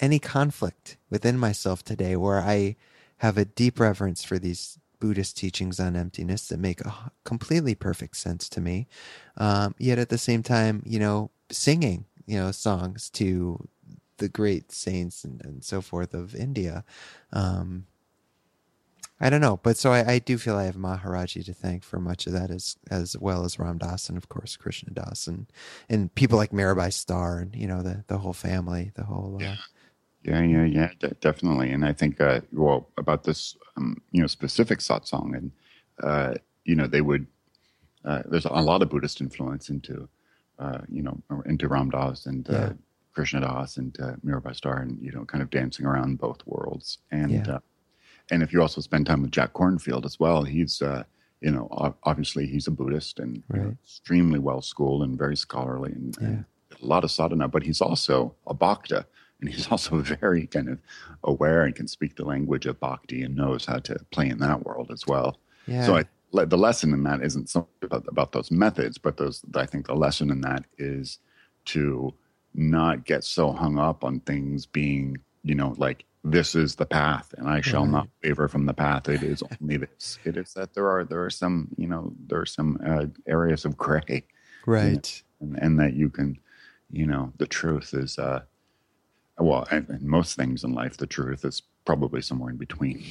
[0.00, 2.76] any conflict within myself today where I
[3.18, 8.16] have a deep reverence for these Buddhist teachings on emptiness that make a completely perfect
[8.16, 8.86] sense to me.
[9.36, 13.68] Um, yet at the same time, you know, singing you know songs to
[14.18, 16.84] the great saints and, and so forth of India.
[17.32, 17.86] Um,
[19.20, 21.98] I don't know, but so I, I, do feel I have Maharaji to thank for
[21.98, 25.46] much of that, as as well as Ram Dass and of course Krishna Das and
[25.88, 29.38] and people like Mirabai Starr and you know the the whole family, the whole.
[29.42, 29.56] Uh,
[30.22, 31.70] yeah, yeah, yeah, de- definitely.
[31.70, 35.52] And I think uh, well about this um, you know specific satsang, and
[36.02, 37.26] uh, you know they would.
[38.04, 40.08] Uh, there's a lot of Buddhist influence into
[40.60, 42.72] uh, you know into Ram Dass and uh, yeah.
[43.14, 47.32] Krishna Das and Mirabai Starr, and you know kind of dancing around both worlds and.
[47.32, 47.58] Yeah
[48.30, 51.04] and if you also spend time with Jack Kornfield as well, he's uh,
[51.40, 51.68] you know
[52.02, 53.58] obviously he's a Buddhist and right.
[53.58, 56.26] you know, extremely well schooled and very scholarly and, yeah.
[56.26, 56.44] and,
[56.80, 59.06] a lot of sadhana, but he's also a bhakta
[59.40, 60.78] and he's also very kind of
[61.24, 64.64] aware and can speak the language of bhakti and knows how to play in that
[64.64, 65.38] world as well.
[65.66, 65.86] Yeah.
[65.86, 69.66] So I, the lesson in that isn't so about, about those methods, but those I
[69.66, 71.18] think the lesson in that is
[71.66, 72.14] to
[72.54, 77.34] not get so hung up on things being you know like this is the path
[77.38, 77.90] and i shall right.
[77.90, 81.24] not waver from the path it is only this it is that there are there
[81.24, 84.24] are some you know there are some uh, areas of gray
[84.66, 86.38] right and, and that you can
[86.90, 88.40] you know the truth is uh
[89.38, 93.02] well and, most things in life the truth is probably somewhere in between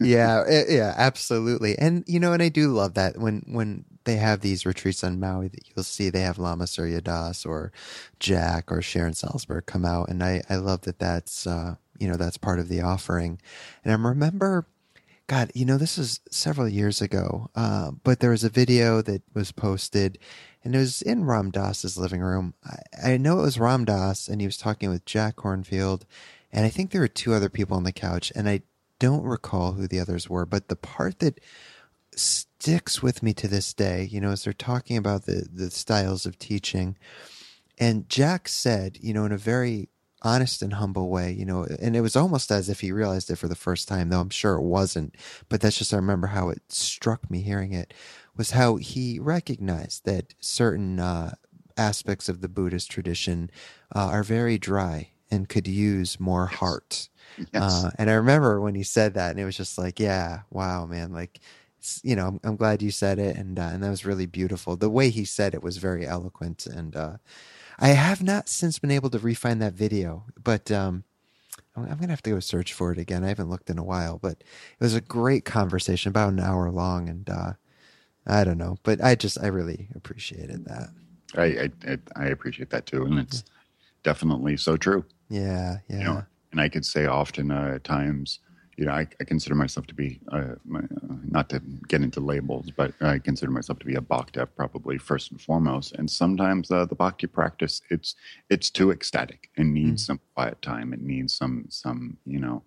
[0.00, 4.16] yeah eh, yeah absolutely and you know and i do love that when when they
[4.16, 7.70] have these retreats on Maui that you'll see they have Lama Surya Das or
[8.18, 10.08] Jack or Sharon Salzberg come out.
[10.08, 13.40] And I, I love that that's, uh, you know, that's part of the offering.
[13.84, 14.66] And I remember,
[15.26, 19.22] God, you know, this is several years ago, uh, but there was a video that
[19.34, 20.18] was posted
[20.64, 22.54] and it was in Ram Dass's living room.
[22.64, 26.02] I, I know it was Ram Dass and he was talking with Jack Kornfield.
[26.52, 28.62] And I think there were two other people on the couch and I
[28.98, 31.40] don't recall who the others were, but the part that
[32.14, 36.26] sticks with me to this day, you know, as they're talking about the, the styles
[36.26, 36.96] of teaching.
[37.78, 39.88] And Jack said, you know, in a very
[40.22, 43.36] honest and humble way, you know, and it was almost as if he realized it
[43.36, 45.14] for the first time, though I'm sure it wasn't.
[45.48, 47.94] But that's just, I remember how it struck me hearing it,
[48.36, 51.34] was how he recognized that certain uh,
[51.76, 53.50] aspects of the Buddhist tradition
[53.94, 57.08] uh, are very dry and could use more heart.
[57.52, 57.84] Yes.
[57.84, 60.86] Uh, and I remember when he said that, and it was just like, yeah, wow,
[60.86, 61.40] man, like
[62.02, 64.76] you know, I'm, I'm, glad you said it, and uh, and that was really beautiful.
[64.76, 67.16] The way he said it was very eloquent, and uh,
[67.78, 71.04] I have not since been able to refine that video, but um,
[71.76, 73.24] I'm, I'm gonna have to go search for it again.
[73.24, 76.70] I haven't looked in a while, but it was a great conversation, about an hour
[76.70, 77.52] long, and uh,
[78.26, 80.88] I don't know, but I just I really appreciated that.
[81.36, 83.44] I I, I appreciate that too, and it's
[84.02, 85.04] definitely so true.
[85.28, 85.98] Yeah, yeah.
[85.98, 88.40] You know, and I could say often uh, times
[88.78, 92.20] you know, I, I, consider myself to be, uh, my, uh, not to get into
[92.20, 95.96] labels, but I consider myself to be a bhakti probably first and foremost.
[95.96, 98.14] And sometimes uh, the bhakti practice, it's
[98.50, 100.06] it's too ecstatic and needs mm.
[100.06, 100.92] some quiet time.
[100.92, 102.62] It needs some some you know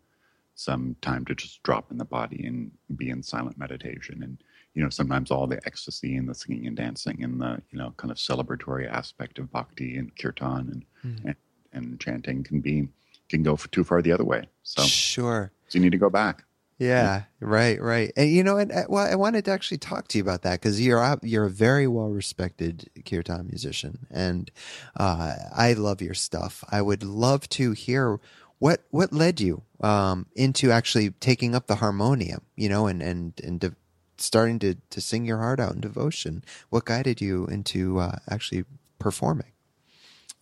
[0.56, 4.22] some time to just drop in the body and be in silent meditation.
[4.22, 4.38] And
[4.74, 7.94] you know, sometimes all the ecstasy and the singing and dancing and the you know
[7.96, 11.26] kind of celebratory aspect of bhakti and kirtan and mm.
[11.26, 11.36] and,
[11.72, 12.90] and chanting can be
[13.32, 14.48] can go too far the other way.
[14.64, 16.44] So sure so you need to go back.
[16.78, 18.12] Yeah, right, right.
[18.18, 20.60] And you know, and uh, well, I wanted to actually talk to you about that
[20.60, 24.50] because you're you're a very well respected kirtan musician, and
[24.98, 26.64] uh, I love your stuff.
[26.72, 28.20] I would love to hear
[28.58, 33.40] what what led you um, into actually taking up the harmonium, you know, and and
[33.44, 33.76] and de-
[34.18, 36.44] starting to to sing your heart out in devotion.
[36.72, 38.66] What guided you into uh, actually
[38.98, 39.51] performing?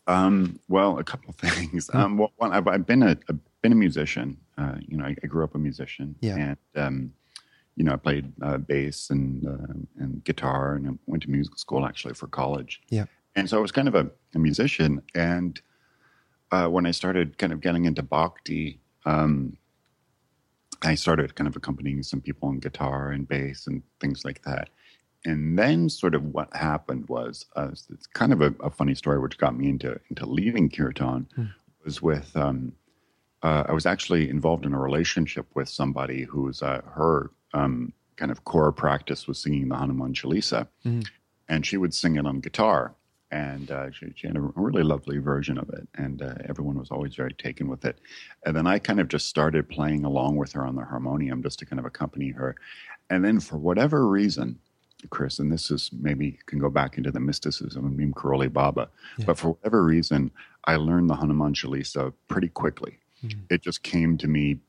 [0.10, 1.89] Um, well, a couple of things.
[1.93, 4.38] Um, well, one, I've, I've been a, a been a musician.
[4.57, 6.36] Uh, you know, I, I grew up a musician, Yeah.
[6.38, 7.14] and um,
[7.76, 11.57] you know, I played uh, bass and uh, and guitar, and I went to music
[11.60, 12.82] school actually for college.
[12.89, 13.05] Yeah.
[13.36, 15.01] and so I was kind of a, a musician.
[15.16, 15.62] And
[16.51, 19.57] uh, when I started kind of getting into bhakti, um,
[20.82, 24.70] I started kind of accompanying some people on guitar and bass and things like that.
[25.26, 29.20] And then, sort of, what happened was uh, it's kind of a, a funny story,
[29.20, 31.28] which got me into into leading kirtan.
[31.36, 31.45] Hmm.
[31.86, 32.74] Was with um,
[33.43, 38.32] uh, I was actually involved in a relationship with somebody who's uh, her um, kind
[38.32, 41.05] of core practice was singing the Hanuman Chalisa, Mhm.
[41.47, 42.95] and she would sing it on guitar.
[43.32, 46.89] And uh, she, she had a really lovely version of it, and uh, everyone was
[46.91, 47.99] always very taken with it.
[48.45, 51.59] And then I kind of just started playing along with her on the harmonium just
[51.59, 52.55] to kind of accompany her.
[53.09, 54.57] And then for whatever reason,
[55.10, 58.89] Chris, and this is maybe can go back into the mysticism of Neem Karoli Baba,
[59.18, 59.26] Yeah.
[59.26, 60.32] but for whatever reason,
[60.66, 63.00] I learned the Hanuman Chalisa pretty quickly.
[63.24, 63.39] Mhm.
[63.50, 64.60] It just came to me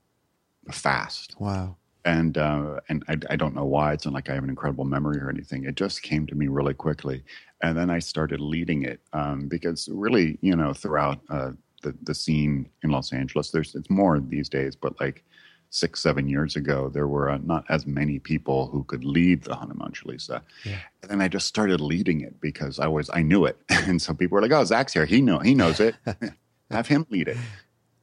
[0.71, 1.77] fast Wow.
[2.05, 3.93] and uh, and I, I don't know why.
[3.93, 5.65] It's not like I have an incredible memory or anything.
[5.65, 7.23] It just came to me really quickly,
[7.63, 11.53] and then I started leading it um, because really, you know, throughout uh,
[11.83, 15.25] the the scene in Los Angeles, there's it's more these days, but like
[15.71, 19.55] six seven years ago, there were uh, not as many people who could lead the
[19.55, 20.79] Hanuman Chalisa, Yeah.
[21.03, 24.13] and then I just started leading it because I was I knew it, and so
[24.15, 25.07] people were like, "Oh, Zach's here.
[25.07, 25.95] He know he knows it.
[26.71, 27.37] have him lead it,"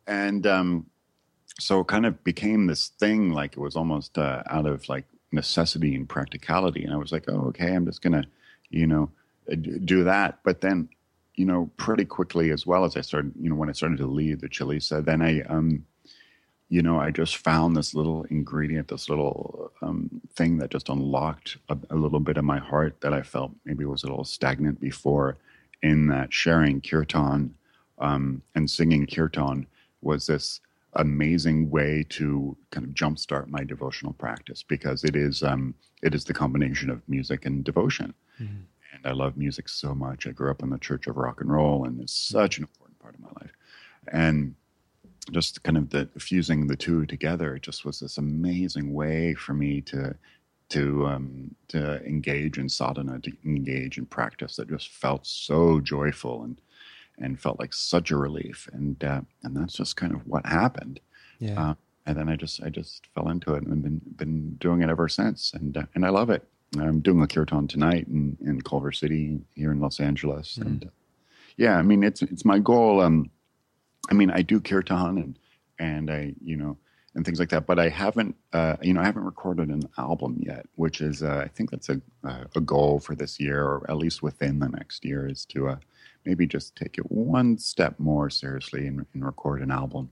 [0.06, 0.86] and um,
[1.60, 5.06] so it kind of became this thing like it was almost uh, out of like
[5.32, 8.24] necessity and practicality and i was like oh okay i'm just gonna
[8.70, 9.10] you know
[9.52, 10.88] uh, do that but then
[11.36, 14.06] you know pretty quickly as well as i started you know when i started to
[14.08, 15.84] lead the chalisa then i um
[16.70, 21.58] you know i just found this little ingredient this little um, thing that just unlocked
[21.70, 24.80] a, a little bit of my heart that i felt maybe was a little stagnant
[24.80, 25.38] before
[25.82, 27.54] in that sharing kirtan
[28.00, 29.66] um, and singing kirtan
[30.02, 30.62] was this
[30.94, 36.26] amazing way to kind of jumpstart my devotional practice because it is um, it is
[36.26, 38.14] the combination of music and devotion.
[38.40, 38.64] Mhm.
[38.94, 40.28] And I love music so much.
[40.28, 43.00] I grew up in the Church of Rock and Roll, and it's such an important
[43.00, 43.52] part of my life.
[44.12, 44.56] And
[45.32, 49.54] just kind of the fusing the two together, it just was this amazing way for
[49.54, 50.16] me to
[50.70, 56.44] to um, to engage in sadhana, to engage in practice that just felt so joyful
[56.44, 56.62] and
[57.20, 58.70] and felt like such a relief.
[58.74, 61.00] And uh, and that's just kind of what happened.
[61.40, 61.70] Yeah.
[61.70, 61.74] Uh,
[62.06, 65.08] and then I just I just fell into it and been been doing it ever
[65.10, 65.54] since.
[65.54, 66.44] And uh, and I love it.
[66.78, 70.58] I'm doing a kirtan tonight in, in Culver City here in Los Angeles.
[70.60, 70.66] Mm.
[70.66, 70.90] And uh,
[71.58, 73.02] yeah, I mean it's it's my goal.
[73.02, 73.30] Um,
[74.10, 75.40] I mean I do kirtan and
[75.80, 76.78] and I you know
[77.18, 77.66] and things like that.
[77.66, 81.42] But I haven't, uh, you know, I haven't recorded an album yet, which is, uh,
[81.44, 82.00] I think that's a
[82.56, 85.78] a goal for this year, or at least within the next year, is to uh,
[86.26, 90.12] maybe just take it one step more seriously and, and record an album.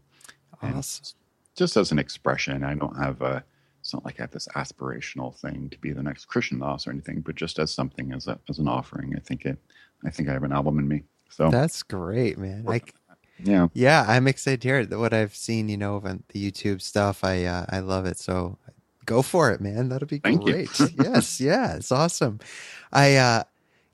[0.61, 1.15] Awesome.
[1.55, 3.43] Just as an expression, I don't have a.
[3.81, 6.91] It's not like I have this aspirational thing to be the next Krishna Das or
[6.91, 9.13] anything, but just as something as a as an offering.
[9.15, 9.59] I think it.
[10.03, 11.03] I think I have an album in me.
[11.29, 12.65] So That's great, man.
[12.67, 12.81] I,
[13.43, 14.97] yeah, yeah, I'm excited to hear it.
[14.97, 18.17] What I've seen, you know, on the YouTube stuff, I uh, I love it.
[18.17, 18.57] So
[19.05, 19.89] go for it, man.
[19.89, 20.79] That'll be Thank great.
[20.95, 22.39] yes, yeah, it's awesome.
[22.91, 23.43] I, uh,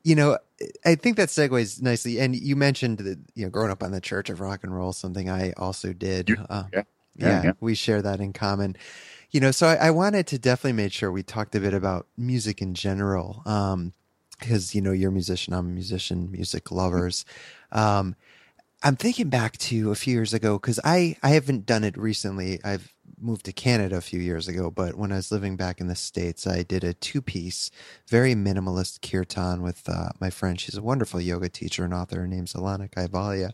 [0.03, 0.37] you know,
[0.85, 2.19] I think that segues nicely.
[2.19, 4.93] And you mentioned that you know, growing up on the Church of Rock and Roll,
[4.93, 6.29] something I also did.
[6.29, 6.83] You- uh, yeah.
[7.15, 7.51] yeah, Yeah, yeah.
[7.59, 8.75] we share that in common.
[9.31, 12.07] You know, so I, I wanted to definitely make sure we talked a bit about
[12.17, 13.41] music in general.
[13.45, 13.93] Um,
[14.39, 17.25] because you know you're a musician, I'm a musician, music lovers.
[17.71, 18.15] Um,
[18.83, 22.59] I'm thinking back to a few years ago because I I haven't done it recently.
[22.63, 25.87] I've moved to Canada a few years ago, but when I was living back in
[25.87, 27.69] the states, I did a two piece,
[28.07, 30.59] very minimalist kirtan with uh, my friend.
[30.59, 32.21] She's a wonderful yoga teacher and author.
[32.21, 33.51] Her name's Alanna Kaivalya,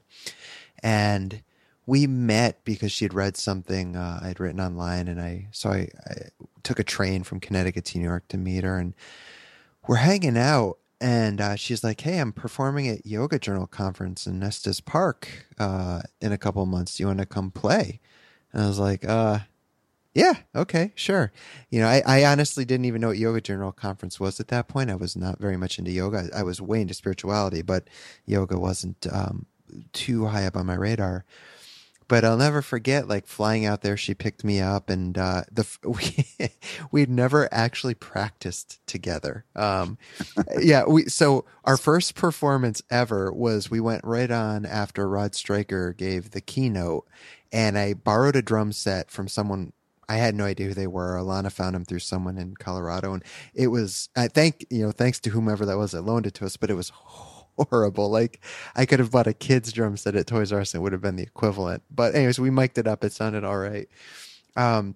[0.81, 1.43] and
[1.85, 5.89] we met because she had read something uh, I'd written online, and I so I,
[6.07, 6.15] I
[6.63, 8.95] took a train from Connecticut to New York to meet her, and
[9.87, 10.77] we're hanging out.
[10.99, 16.01] And uh, she's like, "Hey, I'm performing at Yoga Journal conference in Estes Park uh,
[16.21, 16.97] in a couple months.
[16.97, 17.99] Do you want to come play?"
[18.51, 19.39] And I was like, "Uh,
[20.15, 21.31] yeah, okay, sure."
[21.69, 24.67] You know, I, I honestly didn't even know what Yoga Journal conference was at that
[24.67, 24.89] point.
[24.89, 26.29] I was not very much into yoga.
[26.35, 27.87] I was way into spirituality, but
[28.25, 29.45] yoga wasn't um,
[29.93, 31.25] too high up on my radar
[32.07, 33.97] but I'll never forget like flying out there.
[33.97, 36.49] She picked me up, and uh, the we
[36.91, 39.45] we'd never actually practiced together.
[39.55, 39.97] Um,
[40.59, 45.93] yeah, we so our first performance ever was we went right on after Rod Stryker
[45.93, 47.07] gave the keynote,
[47.51, 49.73] and I borrowed a drum set from someone.
[50.09, 51.17] I had no idea who they were.
[51.17, 55.19] Alanna found them through someone in Colorado, and it was I thank you know thanks
[55.21, 56.55] to whomever that was that loaned it to us.
[56.55, 56.91] But it was
[57.69, 58.09] horrible.
[58.09, 58.41] Like
[58.75, 60.91] I could have bought a kid's drum set at Toys R Us and it would
[60.93, 61.83] have been the equivalent.
[61.89, 63.03] But anyways, we mic'd it up.
[63.03, 63.87] It sounded all right.
[64.55, 64.95] Um,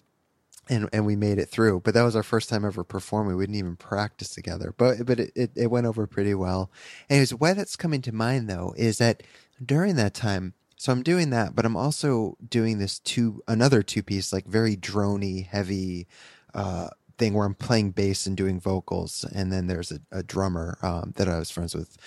[0.70, 1.82] and and we made it through.
[1.82, 3.36] But that was our first time ever performing.
[3.36, 4.74] We didn't even practice together.
[4.78, 6.72] But but it, it, it went over pretty well.
[7.10, 9.24] Anyways, why that's coming to mind though is that
[9.64, 14.02] during that time, so I'm doing that, but I'm also doing this two another two
[14.02, 16.08] piece, like very drony, heavy
[16.54, 20.78] uh, thing where I'm playing bass and doing vocals, and then there's a, a drummer
[20.82, 21.98] um, that I was friends with.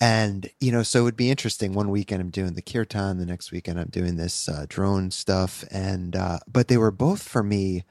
[0.00, 1.72] And you know, so it would be interesting.
[1.72, 5.64] One weekend I'm doing the kirtan, the next weekend I'm doing this uh, drone stuff,
[5.70, 7.84] and uh, but they were both for me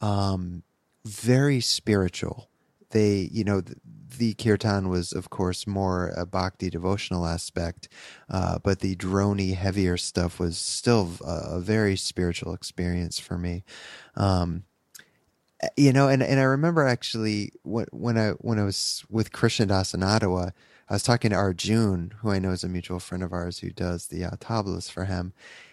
[0.00, 0.62] um,
[1.04, 2.48] very spiritual.
[2.90, 3.76] They, you know, the,
[4.18, 7.88] the kirtan was, of course, more a bhakti devotional aspect,
[8.30, 13.64] uh, but the drony, heavier stuff was still a, a very spiritual experience for me.
[14.14, 14.64] Um,
[15.76, 19.66] you know, and, and I remember actually when, when I when I was with Krishna
[19.66, 20.50] Das in Ottawa,
[20.88, 23.70] I was talking to Arjun, who I know is a mutual friend of ours who
[23.70, 25.32] does the uh, tablas for him,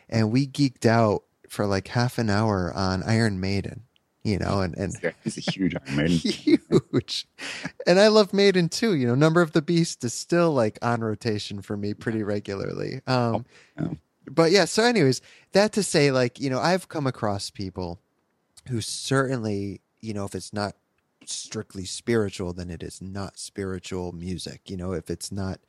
[0.10, 3.84] and we geeked out for like half an hour on Iron Maiden
[4.24, 7.28] you know, and and he's a huge Iron Maiden, huge.
[7.86, 8.96] And I love Maiden too.
[8.96, 13.02] You know, Number of the Beast is still like on rotation for me pretty regularly.
[13.06, 13.46] Um,
[13.78, 13.98] oh,
[14.32, 14.66] but yeah.
[14.66, 18.00] So, anyways, that to say, like, you know, I've come across people
[18.70, 20.76] who certainly, you know, if it's not
[21.30, 24.70] strictly spiritual, then it is not spiritual music.
[24.70, 25.60] You know, if it's not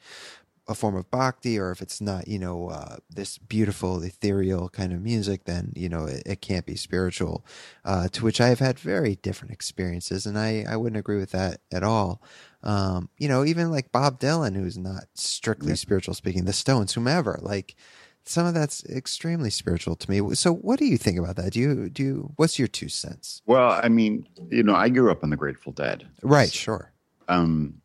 [0.67, 4.93] a form of bhakti or if it's not you know uh, this beautiful ethereal kind
[4.93, 7.45] of music then you know it, it can't be spiritual
[7.85, 11.33] uh, to which i have had very different experiences and i i wouldn't agree with
[11.33, 12.23] that at all
[12.63, 15.75] um, you know even like bob dylan who's not strictly yeah.
[15.75, 17.77] spiritual speaking the stones whomever like
[18.25, 20.35] some of that's extremely spiritual to me.
[20.35, 21.53] So what do you think about that?
[21.53, 23.43] Do you do you what's your two cents?
[23.47, 26.07] Well i mean you know i grew up on the grateful dead.
[26.23, 26.93] Right sure.
[27.29, 27.81] Um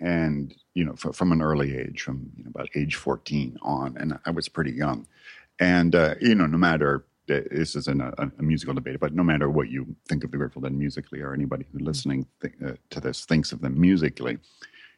[0.00, 3.96] and you know, f- from an early age, from you know, about age 14 on,
[3.96, 5.06] and I was pretty young.
[5.58, 9.50] And uh, you know, no matter this isn't a, a, musical debate, but no matter
[9.50, 13.00] what you think of the Grateful Dead musically, or anybody who's listening th- uh, to
[13.00, 14.38] this thinks of them musically,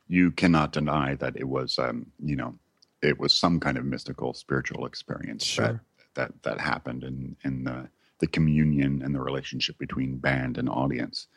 [0.09, 2.55] you cannot deny that it was, um, you know,
[3.03, 5.67] it was some kind of mystical, spiritual experience sure.
[5.67, 5.81] that
[6.15, 7.89] that that happened in in the
[8.19, 11.29] the communion and the relationship between band and audience.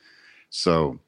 [0.49, 0.99] So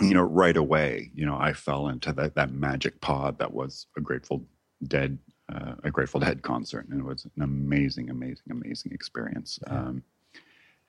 [0.00, 3.86] you know, right away, you know, I fell into that that magic pod that was
[3.96, 4.44] a Grateful
[4.86, 5.18] Dead,
[5.52, 9.58] uh, a Grateful Dead concert, and it was an amazing, amazing, amazing experience.
[9.66, 9.72] Yeah.
[9.72, 10.02] Um,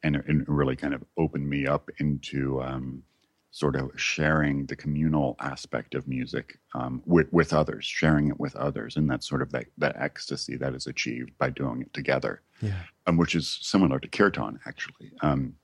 [0.03, 3.03] and it, it, really kind of opened me up into um,
[3.52, 8.56] sort of sharing the communal aspect of music um, with with others, sharing it with
[8.56, 12.41] others, and that's sort of that that ecstasy that is achieved by doing it together.
[12.62, 15.12] Yeah, um, which is similar to kirtan, actually.
[15.22, 15.56] Um,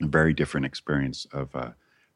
[0.00, 1.54] a very different experience of.
[1.54, 1.70] Uh,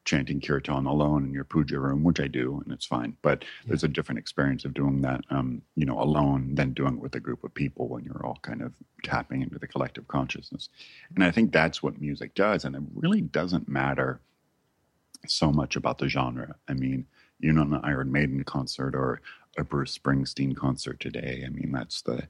[0.06, 3.16] chanting kirtan alone in your puja room, which I do, and it's fine.
[3.22, 3.70] But yeah.
[3.70, 7.16] there's a different experience of doing that, um, you know, alone than doing it with
[7.16, 10.68] a group of people when you're all kind of tapping into the collective consciousness.
[11.16, 14.20] And I think that's what music does, and it really doesn't matter
[15.30, 16.56] so much about the genre.
[16.68, 17.06] I mean,
[17.40, 19.20] you know, an Iron Maiden concert or
[19.58, 21.42] a Bruce Springsteen concert today.
[21.44, 22.28] I mean, that's the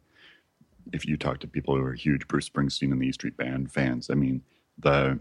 [0.92, 3.72] if you talk to people who are huge Bruce Springsteen and the E Street Band
[3.72, 4.42] fans, I mean,
[4.78, 5.18] the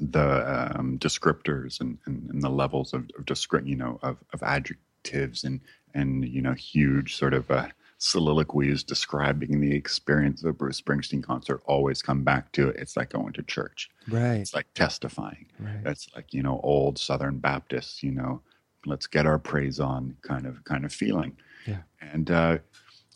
[0.00, 4.42] the um, descriptors and, and, and, the levels of, of descript, you know, of, of
[4.42, 5.60] adjectives and
[5.92, 7.68] and you know, huge sort of uh,
[8.04, 12.76] soliloquies describing the experience of a Bruce Springsteen concert always come back to it.
[12.76, 13.90] It's like going to church.
[14.08, 14.34] Right.
[14.34, 15.46] It's like testifying.
[15.58, 15.80] Right.
[15.86, 18.02] It's like you know, old Southern Baptists.
[18.02, 18.42] You know,
[18.84, 21.34] let's get our praise on kind of kind of feeling.
[21.66, 21.82] Yeah.
[22.00, 22.58] And uh,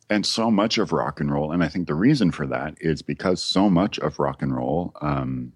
[0.08, 3.02] and so much of rock and roll, and I think the reason for that is
[3.02, 4.94] because so much of rock and roll.
[5.02, 5.52] Um,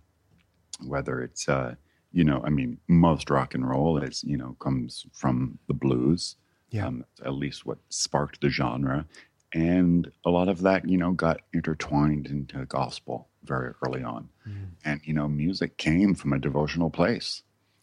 [0.85, 1.75] whether it's uh,
[2.13, 6.37] you know, I mean, most rock and roll is you know comes from the blues.
[6.73, 6.87] Yeah.
[6.87, 9.05] Um, at least what sparked the genre,
[9.53, 14.71] and a lot of that you know got intertwined into gospel very early on, mm.
[14.85, 17.43] and you know, music came from a devotional place.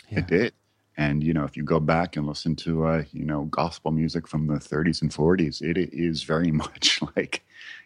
[0.09, 0.19] Yeah.
[0.19, 0.53] It did.
[0.97, 4.27] And you know, if you go back and listen to uh, you know gospel music
[4.27, 7.45] from the 30s and 40s, it is very much like,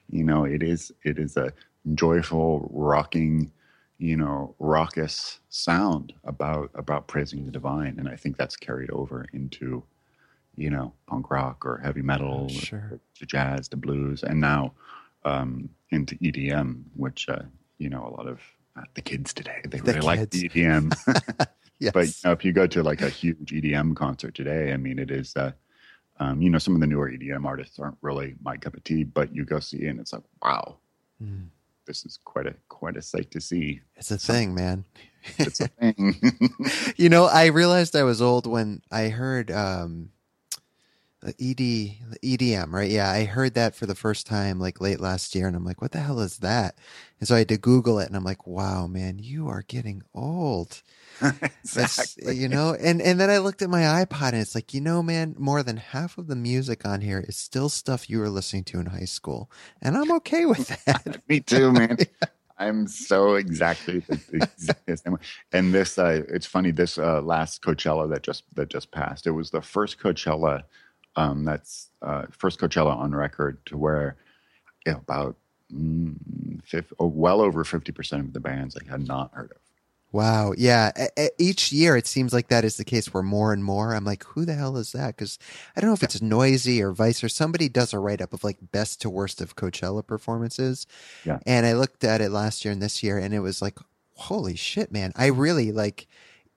[0.09, 1.51] you know, it is it is a
[1.95, 3.51] joyful, rocking,
[3.97, 9.25] you know raucous sound about about praising the divine and i think that's carried over
[9.33, 9.83] into
[10.55, 12.99] you know punk rock or heavy metal sure.
[13.15, 14.73] to jazz to blues and now
[15.25, 17.41] um, into edm which uh,
[17.77, 18.39] you know a lot of
[18.75, 20.43] uh, the kids today they the really kids.
[20.43, 21.47] like edm
[21.79, 21.91] yes.
[21.93, 24.99] but you know, if you go to like a huge edm concert today i mean
[24.99, 25.51] it is uh,
[26.19, 29.03] um, you know some of the newer edm artists aren't really my cup of tea
[29.03, 30.77] but you go see and it's like wow
[31.21, 31.47] mm
[31.85, 33.81] this is quite a quite a sight to see.
[33.95, 34.85] It's a thing, man.
[35.37, 36.15] It's a thing.
[36.97, 40.22] you know, I realized I was old when I heard um The
[41.29, 42.89] ED, the EDM, right?
[42.89, 45.81] Yeah, I heard that for the first time like late last year, and I'm like,
[45.81, 46.77] what the hell is that?
[47.19, 50.03] And so I had to Google it, and I'm like, wow, man, you are getting
[50.13, 50.81] old.
[51.63, 52.35] Exactly.
[52.35, 55.01] you know, and and then I looked at my iPod, and it's like, you know,
[55.01, 58.63] man, more than half of the music on here is still stuff you were listening
[58.65, 59.49] to in high school,
[59.81, 61.21] and I'm okay with that.
[61.29, 61.97] Me too, man.
[62.57, 64.49] I'm so exactly the,
[64.85, 65.19] the same way.
[65.51, 66.71] And this, uh, it's funny.
[66.71, 70.63] This uh, last Coachella that just that just passed, it was the first Coachella
[71.15, 74.15] um, that's uh, first Coachella on record to where
[74.85, 75.35] you know, about
[75.73, 76.15] mm,
[76.63, 79.57] fif- oh, well over fifty percent of the bands I had not heard of.
[80.11, 80.53] Wow.
[80.55, 80.91] Yeah.
[80.95, 83.95] E- e- Each year, it seems like that is the case where more and more
[83.95, 85.15] I'm like, who the hell is that?
[85.15, 85.39] Because
[85.75, 88.43] I don't know if it's Noisey or vice or somebody does a write up of
[88.43, 90.85] like best to worst of Coachella performances.
[91.25, 91.39] Yeah.
[91.47, 93.79] And I looked at it last year and this year and it was like,
[94.15, 95.13] holy shit, man.
[95.15, 96.07] I really like,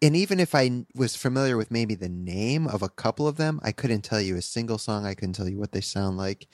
[0.02, 3.60] and even if I was familiar with maybe the name of a couple of them,
[3.62, 5.06] I couldn't tell you a single song.
[5.06, 6.48] I couldn't tell you what they sound like.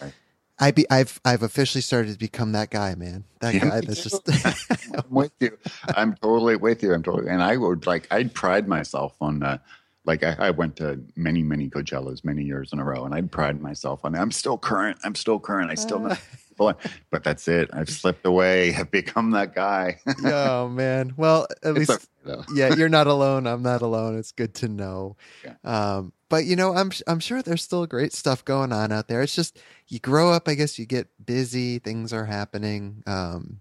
[0.00, 0.12] Right.
[0.58, 3.24] I be I've I've officially started to become that guy, man.
[3.40, 4.28] That Yeah, guy that's just
[4.96, 5.56] I'm with you.
[5.94, 6.92] I'm totally with you.
[6.94, 9.58] I'm totally, and I would like, I'd pride myself on, uh,
[10.04, 13.30] like, I, I went to many, many Coachellas many years in a row, and I'd
[13.30, 14.98] pride myself on, I'm still current.
[15.04, 15.70] I'm still current.
[15.70, 16.10] I still
[16.58, 17.70] But that's it.
[17.72, 18.74] I've slipped away.
[18.78, 20.00] I've become that guy.
[20.24, 21.14] oh man.
[21.16, 23.46] Well, at It's least okay, yeah, you're not alone.
[23.46, 24.18] I'm not alone.
[24.18, 25.16] It's good to know.
[25.44, 25.54] Yeah.
[25.64, 29.22] Um, but you know, I'm I'm sure there's still great stuff going on out there.
[29.22, 30.48] It's just you grow up.
[30.48, 31.78] I guess you get busy.
[31.78, 33.02] Things are happening.
[33.06, 33.60] Um,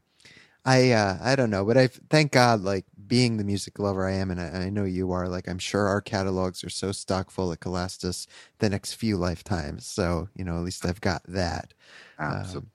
[0.65, 4.13] I uh, I don't know, but I thank God, like being the music lover I
[4.15, 5.29] am, and I, I know you are.
[5.29, 8.27] Like I'm sure our catalogs are so stock full it could last us
[8.59, 9.85] the next few lifetimes.
[9.85, 11.73] So you know, at least I've got that.
[12.19, 12.69] Absolutely.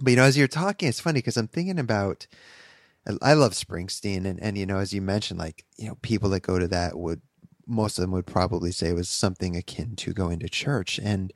[0.00, 2.26] But you know, as you're talking, it's funny because I'm thinking about.
[3.22, 6.40] I- love Springsteen, and and you know, as you mentioned, like you know, people that
[6.40, 7.20] go to that would
[7.66, 11.32] most of them would probably say it was something akin to going to church, and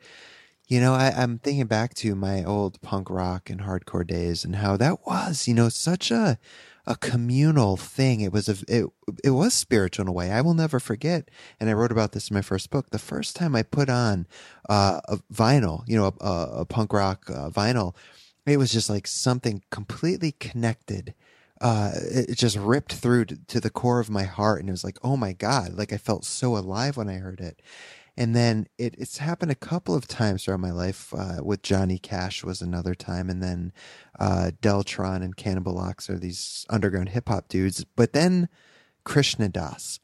[0.68, 4.56] you know, I, I'm thinking back to my old punk rock and hardcore days, and
[4.56, 6.38] how that was, you know, such a
[6.86, 8.20] a communal thing.
[8.20, 8.86] It was a it
[9.24, 10.30] it was spiritual in a way.
[10.30, 12.90] I will never forget, and I wrote about this in my first book.
[12.90, 14.26] The first time I put on
[14.68, 17.94] uh, a vinyl, you know, a, a, a punk rock uh, vinyl,
[18.50, 21.14] it was just like something completely connected.
[21.60, 24.84] Uh, it, just ripped through to, to the core of my heart, and it was
[24.84, 25.74] like, oh my god!
[25.74, 27.60] Like I felt so alive when I heard it.
[28.16, 31.14] And then it, it's happened a couple of times throughout my life.
[31.16, 33.72] Uh, with Johnny Cash was another time, and then
[34.18, 37.84] uh, Deltron and Cannibal Ox are these underground hip hop dudes.
[37.84, 38.48] But then
[39.04, 40.00] Krishna Das,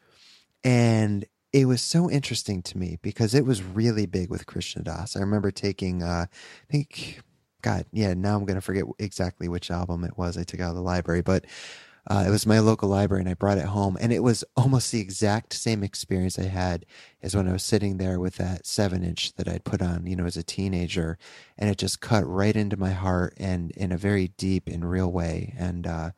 [0.62, 5.16] and it was so interesting to me because it was really big with Krishna Das.
[5.16, 7.22] I remember taking, uh, I think,
[7.66, 10.76] God, yeah, now I'm gonna forget exactly which album it was I took out of
[10.76, 11.46] the library, but
[12.06, 14.92] uh, it was my local library and I brought it home, and it was almost
[14.92, 16.86] the exact same experience I had
[17.24, 20.14] as when I was sitting there with that seven inch that I'd put on, you
[20.14, 21.18] know, as a teenager,
[21.58, 25.10] and it just cut right into my heart and in a very deep and real
[25.10, 26.10] way and uh,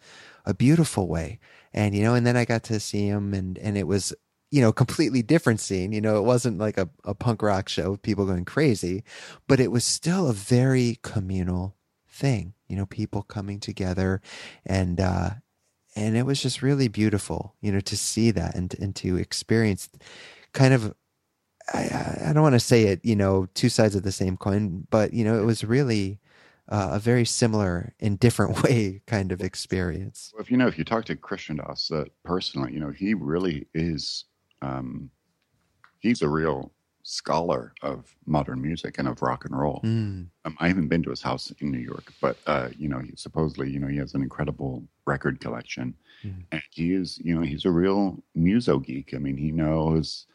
[0.45, 1.39] a beautiful way,
[1.73, 4.13] and you know, and then I got to see him, and and it was
[4.51, 5.93] you know, completely different scene.
[5.93, 9.05] You know, it wasn't like a, a punk rock show with people going crazy,
[9.47, 11.77] but it was still a very communal
[12.09, 12.55] thing.
[12.69, 14.21] You know, people coming together
[14.65, 15.31] and uh
[15.97, 19.89] and it was just really beautiful, you know, to see that and and to experience
[20.53, 20.95] kind of
[21.73, 24.87] I, I don't want to say it, you know, two sides of the same coin,
[24.91, 26.21] but you know, it was really
[26.69, 30.31] uh, a very similar in different way kind of experience.
[30.35, 33.15] Well, if you know, if you talk to Krishna Das uh, personally, you know, he
[33.15, 34.25] really is,
[34.63, 35.11] um,
[36.01, 39.81] he's a real scholar of modern music and of rock and roll.
[39.85, 42.99] Mm, Um, I haven't been to his house in New York, but uh, you know,
[43.01, 45.95] he, supposedly, you know, he has an incredible record collection,
[46.25, 46.45] Mhm.
[46.53, 49.15] and he is, you know, he's a real muso geek.
[49.15, 50.27] I mean, he knows,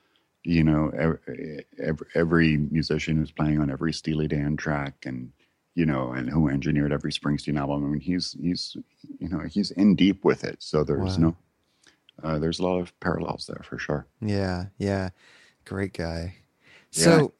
[0.43, 5.31] you know, every, every, every musician who's playing on every Steely Dan track, and
[5.75, 7.83] you know, and who engineered every Springsteen album.
[7.85, 8.75] I mean, he's he's,
[9.19, 10.61] you know, he's in deep with it.
[10.61, 11.29] So there's Wow.
[11.29, 11.37] no,
[12.21, 14.07] uh, there's a lot of parallels there for sure.
[14.21, 15.09] Yeah, yeah.
[15.65, 16.35] Great guy.
[16.95, 17.33] So,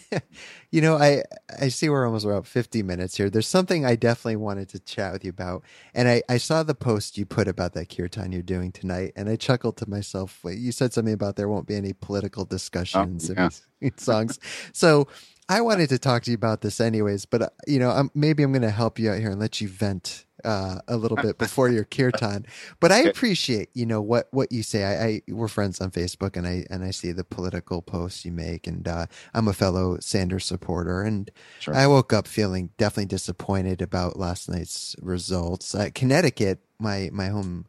[0.70, 1.22] you know, I
[1.58, 3.30] I see we're almost about 50 minutes here.
[3.30, 5.62] There's something I definitely wanted to chat with you about.
[5.94, 9.30] And I, I saw the post you put about that kirtan you're doing tonight, and
[9.30, 10.44] I chuckled to myself.
[10.44, 13.48] Wait, You said something about there won't be any political discussions in yeah.
[13.80, 14.38] these songs.
[14.74, 15.08] So
[15.48, 18.42] I wanted to talk to you about this anyways, but, uh, you know, I'm, maybe
[18.42, 21.38] I'm going to help you out here and let you vent uh, a little bit
[21.46, 22.46] before your kirtan.
[22.80, 24.84] But I appreciate, you know, what what you say.
[24.84, 28.32] I, I we're friends on Facebook, and I and I see the political posts you
[28.32, 31.30] make, and uh, I'm a fellow Sanders supporter, and
[31.60, 31.74] Sure.
[31.74, 35.74] I woke up feeling definitely disappointed about last night's results.
[35.74, 37.66] Uh, Connecticut, my my home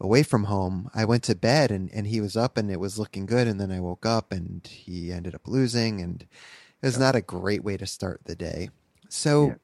[0.00, 2.98] away from home, I went to bed and, and he was up and it was
[2.98, 3.46] looking good.
[3.46, 6.00] And then I woke up and he ended up losing.
[6.00, 7.04] And it was yeah.
[7.04, 8.70] not a great way to start the day.
[9.08, 9.54] So yeah.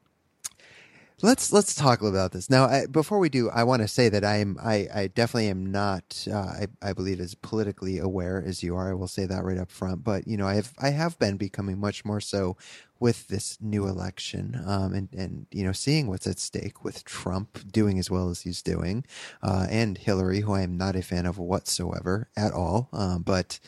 [1.22, 2.66] Let's let's talk about this now.
[2.66, 5.70] I, before we do, I want to say that I am I, I definitely am
[5.70, 8.90] not uh, I I believe as politically aware as you are.
[8.90, 10.04] I will say that right up front.
[10.04, 12.56] But you know, I have I have been becoming much more so
[12.98, 17.70] with this new election um, and and you know seeing what's at stake with Trump
[17.72, 19.04] doing as well as he's doing
[19.42, 22.88] uh, and Hillary, who I am not a fan of whatsoever at all.
[22.92, 23.58] Um, but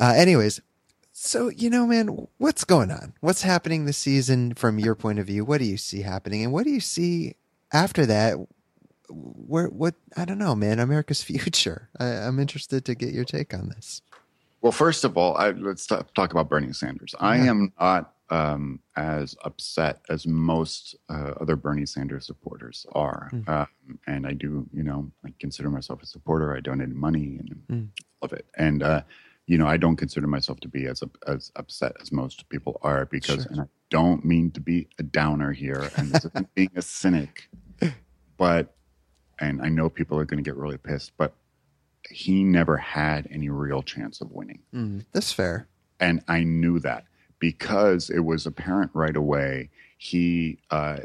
[0.00, 0.60] uh, anyways,
[1.12, 3.14] so you know, man, what's going on?
[3.20, 5.44] What's happening this season from your point of view?
[5.44, 7.34] What do you see happening, and what do you see
[7.72, 8.36] after that?
[9.08, 10.78] Where what I don't know, man.
[10.78, 11.88] America's future.
[11.98, 14.02] I, I'm interested to get your take on this.
[14.62, 17.14] Well, first of all, I, let's talk, talk about Bernie Sanders.
[17.20, 17.26] Yeah.
[17.26, 23.28] I am not um, as upset as most uh, other Bernie Sanders supporters are.
[23.32, 23.48] Mm.
[23.48, 26.56] Um, and I do, you know, I consider myself a supporter.
[26.56, 27.88] I donated money and mm.
[28.22, 28.46] love it.
[28.56, 29.02] And, uh,
[29.46, 33.06] you know, I don't consider myself to be as as upset as most people are
[33.06, 33.52] because, sure.
[33.52, 37.48] and I don't mean to be a downer here, and this isn't being a cynic,
[38.36, 38.74] but,
[39.40, 41.34] and I know people are going to get really pissed, but
[42.08, 44.60] he never had any real chance of winning.
[44.74, 45.68] Mm, that's fair.
[46.00, 47.04] And I knew that
[47.38, 49.70] because it was apparent right away
[50.02, 50.98] he uh,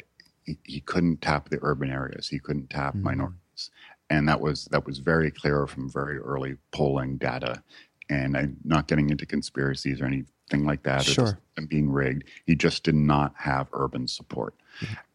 [0.43, 2.27] he, he, couldn't tap the urban areas.
[2.27, 3.03] He couldn't tap mm-hmm.
[3.03, 3.69] minorities,
[4.09, 7.61] and that was that was very clear from very early polling data.
[8.09, 11.03] And I'm not getting into conspiracies or anything like that.
[11.03, 11.37] Sure.
[11.57, 12.23] And being rigged.
[12.45, 14.53] He just did not have urban support.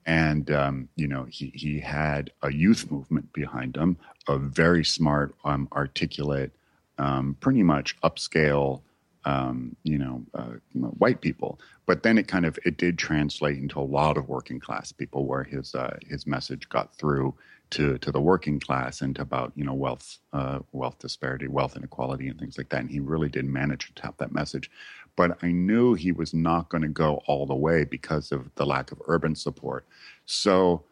[0.04, 5.34] And um, you know, he he had a youth movement behind him, a very smart,
[5.44, 6.50] um, articulate,
[6.98, 8.82] um, pretty much upscale
[9.24, 11.60] um, you know, uh, white people.
[11.86, 15.26] But then it kind of it did translate into a lot of working class people,
[15.26, 17.34] where his uh, his message got through
[17.72, 22.28] to to the working class and about you know wealth uh, wealth disparity, wealth inequality,
[22.28, 22.80] and things like that.
[22.80, 24.70] And he really did manage to tap that message.
[25.16, 28.64] But I knew he was not going to go all the way because of the
[28.64, 29.86] lack of urban support.
[30.24, 30.84] So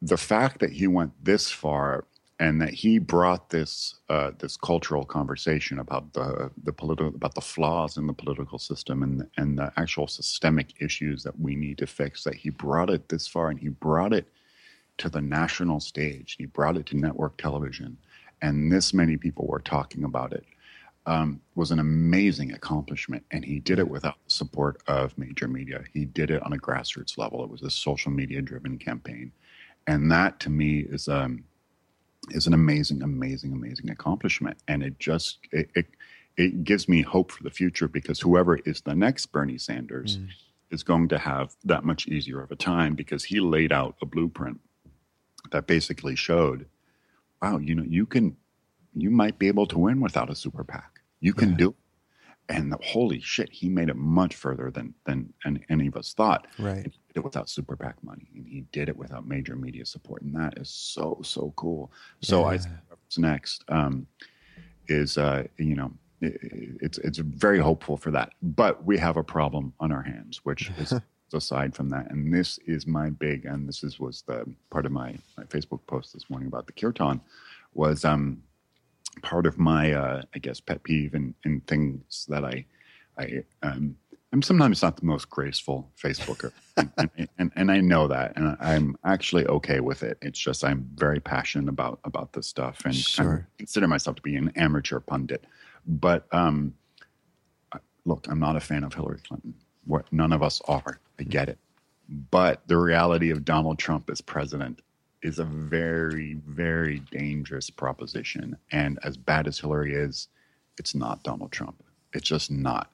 [0.00, 2.04] the fact that he went this far
[2.40, 7.40] and that he brought this uh, this cultural conversation about the the political about the
[7.40, 11.86] flaws in the political system and and the actual systemic issues that we need to
[11.86, 12.24] fix.
[12.24, 14.26] That he brought it this far, and he brought it
[14.98, 16.36] to the national stage.
[16.38, 17.96] He brought it to network television,
[18.42, 20.44] and this many people were talking about it.
[21.06, 25.84] Um, was an amazing accomplishment, and he did it without the support of major media.
[25.92, 27.44] He did it on a grassroots level.
[27.44, 29.30] It was a social media driven campaign,
[29.86, 31.44] and that to me is um,
[32.30, 34.56] is an amazing, amazing, amazing accomplishment.
[34.68, 35.86] And it just it, it,
[36.36, 40.28] it gives me hope for the future because whoever is the next Bernie Sanders mm.
[40.70, 44.06] is going to have that much easier of a time because he laid out a
[44.06, 44.60] blueprint
[45.54, 46.66] that basically showed,
[47.40, 48.36] wow, you know, you can
[48.92, 51.00] you might be able to win without a super PAC.
[51.20, 51.56] You can yeah.
[51.56, 51.74] do
[52.48, 55.32] and the, holy shit, he made it much further than than
[55.70, 56.46] any of us thought.
[56.58, 56.84] Right.
[56.84, 59.86] And he did it without super PAC money, and he did it without major media
[59.86, 61.90] support, and that is so so cool.
[62.20, 62.46] So yeah.
[62.48, 64.06] I think what's next um,
[64.88, 66.38] is uh, you know it,
[66.82, 70.70] it's it's very hopeful for that, but we have a problem on our hands, which
[70.78, 70.92] is.
[71.32, 74.92] aside from that and this is my big and this is was the part of
[74.92, 77.20] my, my facebook post this morning about the kirtan
[77.74, 78.42] was um
[79.22, 82.64] part of my, uh, I guess, pet peeve and, and things that I,
[83.18, 83.96] I, um,
[84.32, 88.96] I'm sometimes not the most graceful Facebooker, and, and, and, I know that, and I'm
[89.04, 90.18] actually okay with it.
[90.22, 93.46] It's just I'm very passionate about about this stuff, and sure.
[93.48, 95.44] I consider myself to be an amateur pundit.
[95.86, 96.74] But um,
[98.04, 99.54] look, I'm not a fan of Hillary Clinton.
[99.84, 100.98] What none of us are.
[101.18, 101.58] I get it,
[102.30, 104.80] but the reality of Donald Trump as president
[105.22, 108.56] is a very, very dangerous proposition.
[108.72, 110.28] And as bad as Hillary is,
[110.78, 111.82] it's not Donald Trump.
[112.12, 112.90] It's just not.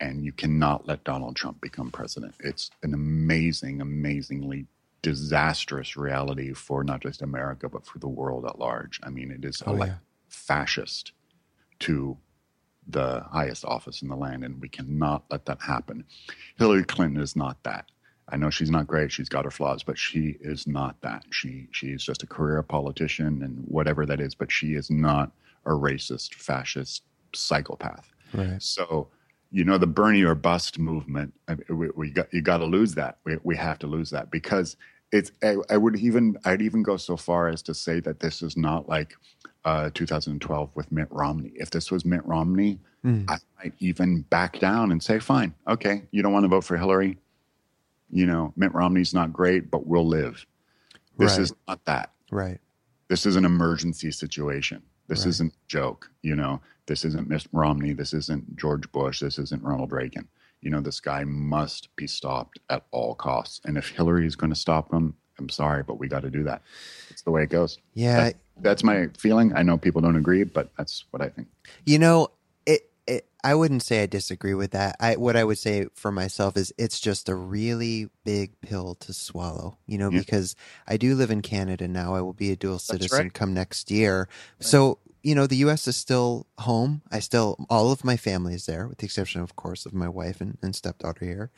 [0.00, 2.34] And you cannot let Donald Trump become president.
[2.40, 4.66] It's an amazing, amazingly
[5.02, 8.98] disastrous reality for not just America, but for the world at large.
[9.02, 9.96] I mean, it is oh, like yeah.
[10.28, 11.12] fascist
[11.80, 12.16] to
[12.88, 16.04] the highest office in the land, and we cannot let that happen.
[16.56, 17.86] Hillary Clinton is not that.
[18.28, 19.12] I know she's not great.
[19.12, 21.24] She's got her flaws, but she is not that.
[21.30, 24.34] She she's just a career politician and whatever that is.
[24.34, 25.32] But she is not
[25.66, 27.02] a racist, fascist
[27.34, 28.12] psychopath.
[28.32, 28.62] Right.
[28.62, 29.08] So,
[29.50, 31.34] you know, the Bernie or bust movement.
[31.68, 33.18] We, we got you got to lose that.
[33.24, 34.76] We we have to lose that because
[35.12, 35.30] it's.
[35.42, 38.56] I, I, would even I'd even go so far as to say that this is
[38.56, 39.14] not like
[39.64, 41.52] uh, 2012 with Mitt Romney.
[41.54, 43.24] If this was Mitt Romney, mm.
[43.28, 46.76] I might even back down and say, fine, okay, you don't want to vote for
[46.76, 47.18] Hillary
[48.12, 50.46] you know, Mitt Romney's not great, but we'll live.
[51.16, 51.40] This right.
[51.40, 52.12] is not that.
[52.30, 52.60] Right.
[53.08, 54.82] This is an emergency situation.
[55.08, 55.28] This Right.
[55.30, 56.10] isn't joke.
[56.22, 57.94] You know, this isn't Mitt Romney.
[57.94, 59.20] This isn't George Bush.
[59.20, 60.28] This isn't Ronald Reagan.
[60.62, 63.60] You know, this guy must be stopped at all costs.
[63.64, 66.44] And if Hillary is going to stop him, I'm sorry, but we got to do
[66.44, 66.62] that.
[67.10, 67.78] It's the way it goes.
[67.94, 69.52] Yeah, That's my feeling.
[69.56, 71.48] I know people don't agree, but that's what I think.
[71.84, 72.28] You know,
[72.64, 74.94] it, it I wouldn't say I disagree with that.
[75.00, 79.12] I what I would say for myself is it's just a really big pill to
[79.12, 80.20] swallow, you know, Yeah.
[80.20, 80.54] because
[80.86, 82.14] I do live in Canada now.
[82.14, 83.34] I will be a dual citizen right.
[83.34, 84.28] come next year.
[84.60, 87.02] So, you know, the US is still home.
[87.10, 90.08] I still all of my family is there, with the exception of course of my
[90.08, 91.50] wife and, and stepdaughter here.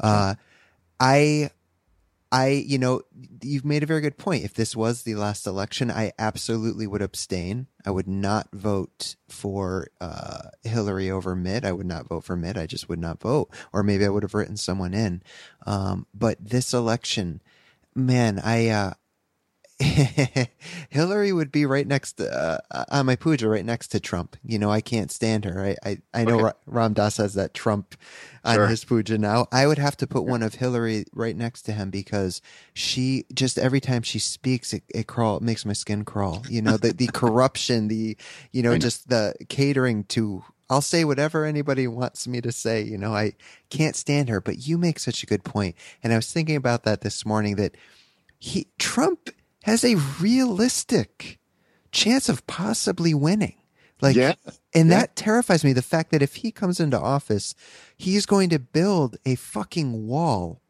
[0.00, 0.34] Uh
[0.98, 1.50] I
[2.32, 3.02] I, you know,
[3.42, 4.44] you've made a very good point.
[4.44, 7.66] If this was the last election, I absolutely would abstain.
[7.84, 11.64] I would not vote for uh, Hillary over Mitt.
[11.64, 12.56] I would not vote for Mitt.
[12.56, 13.50] I just would not vote.
[13.72, 15.24] Or maybe I would have written someone in.
[15.66, 17.42] Um, but this election,
[17.96, 18.92] man, I, uh,
[20.90, 22.30] Hillary would be right next to,
[22.70, 24.36] uh, on my puja, right next to Trump.
[24.44, 25.64] You know, I can't stand her.
[25.64, 26.44] I, I, I know Okay.
[26.44, 27.96] Ra- Ram Dass has that Trump
[28.44, 28.66] on Sure.
[28.68, 29.46] his puja now.
[29.52, 32.40] I would have to put one of Hillary right next to him because
[32.74, 36.42] she just every time she speaks, it, it crawl, it makes my skin crawl.
[36.48, 38.16] You know, the, the corruption, the,
[38.52, 38.78] you know, know.
[38.78, 42.82] just the catering to, I'll say whatever anybody wants me to say.
[42.82, 43.32] You know, I
[43.70, 45.74] can't stand her, but you make such a good point.
[46.02, 47.76] And I was thinking about that this morning that
[48.38, 49.30] he, Trump
[49.64, 51.38] has a realistic
[51.92, 53.54] chance of possibly winning.
[54.00, 54.34] Like, Yeah.
[54.74, 55.00] and Yeah.
[55.00, 55.72] that terrifies me.
[55.72, 57.54] The fact that if he comes into office,
[57.96, 60.62] he's going to build a fucking wall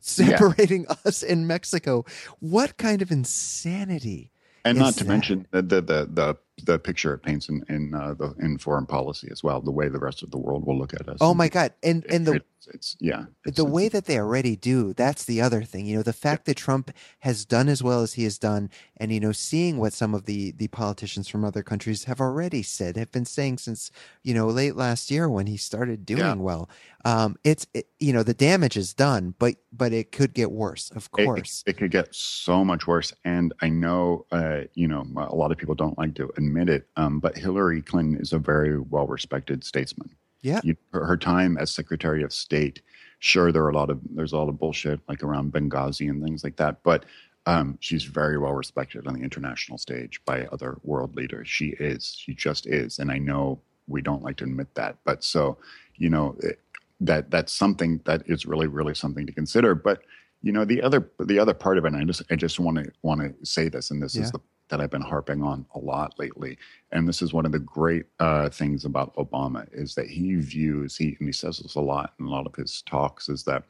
[0.00, 2.04] separating us and Mexico.
[2.40, 4.30] What kind of insanity?
[4.66, 5.08] and not to that?
[5.10, 8.86] mention the the the the, the picture it paints in in uh, the in foreign
[8.86, 9.60] policy as well.
[9.60, 11.18] The way the rest of the world will look at us.
[11.20, 11.74] Oh my god!
[11.82, 13.24] And It- and the it's, it's yeah.
[13.44, 16.46] It's, the way that they already do that's the other thing you know the fact
[16.46, 19.92] that trump has done as well as he has done and you know seeing what
[19.92, 23.90] some of the the politicians from other countries have already said have been saying since
[24.22, 26.34] you know late last year when he started doing Yeah.
[26.36, 26.70] well
[27.04, 30.90] um it's it, you know the damage is done but but it could get worse
[30.92, 33.12] of it- course it, could get so much worse.
[33.26, 36.88] And I know, uh, you know, a lot of people don't like to admit it,
[36.96, 40.10] um, but Hillary Clinton is a very well respected statesman.
[40.42, 42.82] yeah you, her, her time as Secretary of State,
[43.18, 46.22] sure, there are a lot of there's a lot of bullshit like around Benghazi and
[46.22, 47.04] things like that, but
[47.46, 51.48] um, she's very well respected on the international stage by other world leaders.
[51.48, 55.22] She is, she just is, and I know we don't like to admit that, but
[55.22, 55.58] so
[55.96, 56.58] you know it,
[57.00, 59.74] that that's something that is really really something to consider.
[59.74, 60.02] But
[60.44, 62.76] you know the other the other part of it, and I just I just want
[62.78, 64.22] to want to say this, and this Yeah.
[64.24, 64.40] is the
[64.70, 66.56] that I've been harping on a lot lately.
[66.90, 70.96] And this is one of the great uh, things about Obama is that he views
[70.96, 73.64] he and he says this a lot in a lot of his talks is that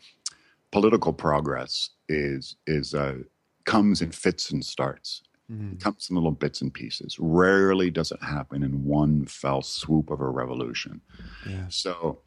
[0.72, 3.18] political progress is is uh,
[3.64, 5.22] comes in fits and starts.
[5.52, 5.74] Mhm.
[5.74, 7.16] It comes in little bits and pieces.
[7.18, 11.00] Rarely does it happen in one fell swoop of a revolution.
[11.46, 12.20] yeah So,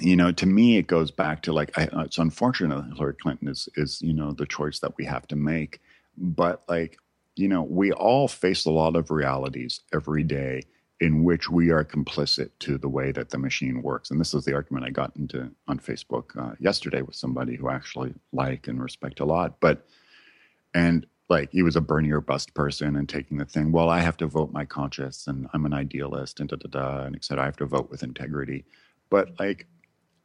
[0.00, 3.14] you know, to me, it goes back to like, I, uh, it's unfortunate that Hillary
[3.14, 5.80] Clinton is, is, you know, the choice that we have to make.
[6.16, 6.98] But like,
[7.34, 10.62] you know, we all face a lot of realities every day
[11.00, 14.10] in which we are complicit to the way that the machine works.
[14.10, 17.68] And this is the argument I got into on Facebook uh, yesterday with somebody who
[17.68, 19.60] I actually like and respect a lot.
[19.60, 19.86] But,
[20.74, 24.00] and like he was a Bernie or bust person and taking the thing, well, I
[24.00, 27.42] have to vote my conscience and I'm an idealist and da da da and cetera.
[27.42, 28.64] I have to vote with integrity.
[29.10, 29.66] But like,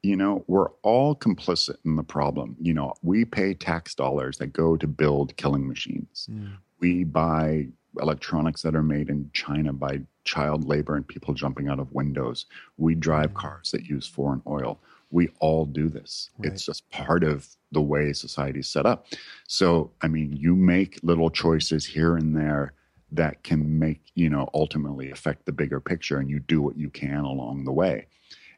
[0.04, 2.56] you know, we're all complicit in the problem.
[2.60, 6.28] You know, we pay tax dollars that go to build killing machines.
[6.32, 6.54] Mm.
[6.80, 7.68] We buy
[7.99, 12.45] electronics that are made in China by child labor and people jumping out of windows.
[12.78, 14.80] We drive cars that use foreign oil.
[15.12, 16.30] We all do this.
[16.38, 16.52] Right.
[16.52, 19.08] It's just part of the way society's set up.
[19.47, 22.74] So, I mean, you make little choices here and there
[23.12, 26.89] that can make, you know, ultimately affect the bigger picture and you do what you
[26.89, 28.08] can along the way.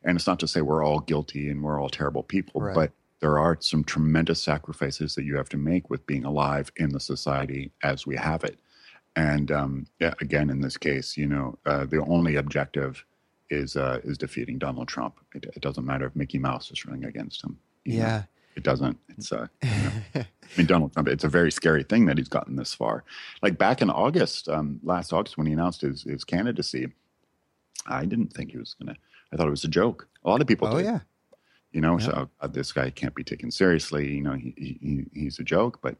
[0.03, 2.75] And it's not to say we're all guilty and we're all terrible people, Right.
[2.75, 6.89] but there are some tremendous sacrifices that you have to make with being alive in
[6.89, 8.59] the society as we have it.
[9.15, 13.05] And um, yeah, again, in this case, you know, uh, the only objective
[13.49, 15.19] is uh, is defeating Donald Trump.
[15.35, 17.57] It, it doesn't matter if Mickey Mouse is running against him.
[17.85, 18.05] you know.
[18.05, 18.23] yeah
[18.55, 18.97] it doesn't.
[19.17, 20.25] It's uh, you know, I
[20.57, 21.07] mean, Donald Trump.
[21.07, 23.03] It's a very scary thing that he's gotten this far.
[23.41, 26.91] Like back in August, um, last August, when he announced his his candidacy,
[27.87, 28.95] I didn't think he was gonna.
[29.33, 30.07] I thought it was a joke.
[30.23, 30.67] A lot of people.
[30.67, 30.99] oh did yeah
[31.71, 32.05] you know Yeah.
[32.05, 35.43] so uh, this guy can't be taken seriously you know he, he he- he's a
[35.43, 35.95] joke but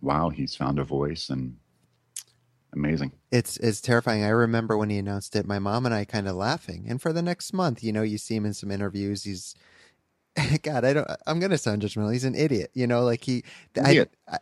[0.00, 1.56] wow he's found a voice and
[2.72, 4.24] amazing it's it's terrifying.
[4.24, 6.86] I remember when he announced it, my mom and I kind of laughing.
[6.88, 9.22] And for the next month, you know, you see him in some interviews.
[9.22, 9.54] He's
[10.62, 11.08] God, I don't.
[11.28, 12.12] I'm gonna sound judgmental.
[12.12, 12.70] He's an idiot.
[12.74, 13.44] You know, like he.
[13.84, 13.92] I,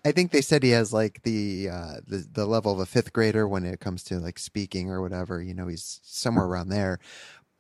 [0.07, 3.13] I think they said he has like the uh the the level of a fifth
[3.13, 5.43] grader when it comes to like speaking or whatever.
[5.43, 6.99] You know, he's somewhere around there.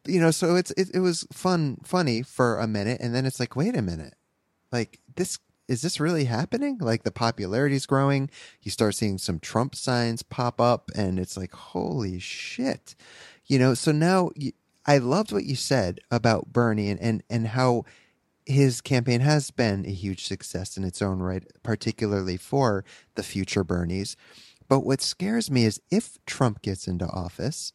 [0.06, 3.40] You know, so it's it, it was fun, funny for a minute, and then it's
[3.40, 4.14] like, wait a minute,
[4.72, 5.38] like this
[5.68, 6.78] is this really happening?
[6.80, 8.30] Like the popularity's growing.
[8.62, 12.94] You start seeing some Trump signs pop up, and it's like, holy shit.
[13.46, 14.52] You know, so now you,
[14.86, 17.84] I loved what you said about Bernie and, and, and how
[18.46, 22.84] his campaign has been a huge success in its own right, particularly for
[23.14, 24.16] the future Bernies.
[24.66, 27.74] But what scares me is if Trump gets into office,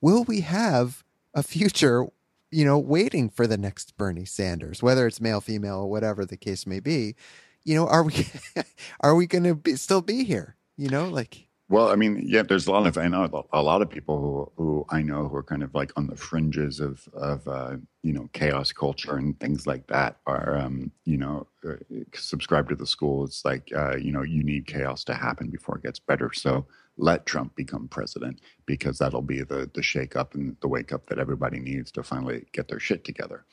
[0.00, 1.04] will we have
[1.36, 2.06] a future,
[2.50, 6.38] you know, waiting for the next Bernie Sanders, whether it's male, female, or whatever the
[6.38, 7.14] case may be?
[7.62, 8.26] You know, are we
[9.00, 10.56] are we going to be, still be here?
[10.76, 13.82] You know, like Well, I mean, yeah, there's a lot of I know a lot
[13.82, 17.06] of people who who I know who are kind of like on the fringes of
[17.12, 21.74] of uh, you know chaos culture and things like that are um, you know uh,
[22.14, 23.24] subscribe to the school.
[23.24, 26.32] It's like uh, you know you need chaos to happen before it gets better.
[26.32, 26.66] So
[26.98, 31.06] let Trump become president because that'll be the the shake up and the wake up
[31.08, 33.44] that everybody needs to finally get their shit together.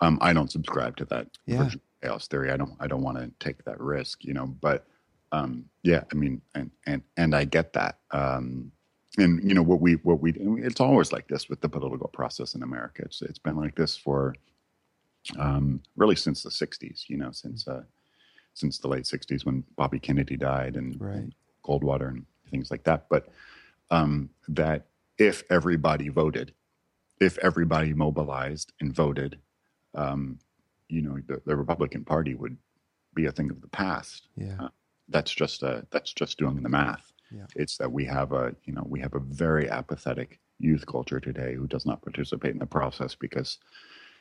[0.00, 1.70] Um, I don't subscribe to that Yeah.
[2.02, 2.52] chaos theory.
[2.52, 4.46] I don't I don't want to take that risk, you know.
[4.46, 4.86] But
[5.32, 8.00] um, yeah, I mean, and and and I get that.
[8.12, 8.72] Um,
[9.18, 12.54] and you know what we what we it's always like this with the political process
[12.54, 13.02] in America.
[13.04, 14.34] It's it's been like this for
[15.38, 17.08] um, really since the '60s.
[17.08, 17.84] You know, since uh,
[18.54, 21.16] since the late '60s when Bobby Kennedy died and, Right.
[21.18, 23.06] and Goldwater and things like that.
[23.10, 23.28] But
[23.90, 24.86] um, that
[25.18, 26.52] if everybody voted,
[27.20, 29.38] if everybody mobilized and voted,
[29.94, 30.38] um,
[30.88, 32.56] you know, the, the Republican Party would
[33.14, 34.68] be a thing of the past yeah,
[35.08, 37.44] that's just a that's just doing the math Yeah.
[37.56, 41.54] it's that we have a you know we have a very apathetic youth culture today
[41.54, 43.58] who does not participate in the process because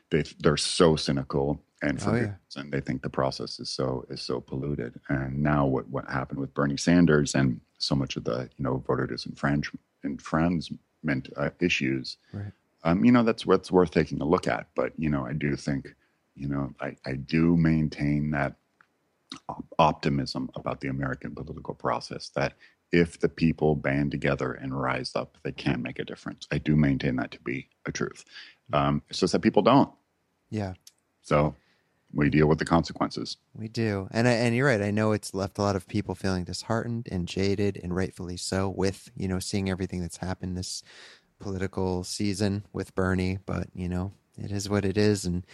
[0.10, 2.34] they they're so cynical and for Oh, yeah.
[2.50, 2.70] reason.
[2.70, 6.54] they think the process is so is so polluted and now what what happened with
[6.54, 12.52] Bernie Sanders and so much of the you know voter disenfranchment enfranchisement uh, issues right.
[12.84, 14.68] um, you know that's what's worth taking a look at.
[14.76, 15.94] But you know, I do think,
[16.36, 18.56] you know, I, I do maintain that
[19.80, 22.54] optimism about the American political process that
[22.92, 26.48] if the people band together and rise up, they can make a difference.
[26.52, 28.26] I do maintain that to be a truth.
[28.74, 29.90] Um, it's just that people don't.
[30.50, 30.74] Yeah.
[31.22, 31.56] So
[32.14, 33.38] we deal with the consequences.
[33.56, 34.82] We do, and I, and you're right.
[34.82, 38.70] I know it's left a lot of people feeling disheartened and jaded, and rightfully so.
[38.70, 40.84] With you know seeing everything that's happened this
[41.40, 45.46] political season with Bernie, but you know it is what it is, and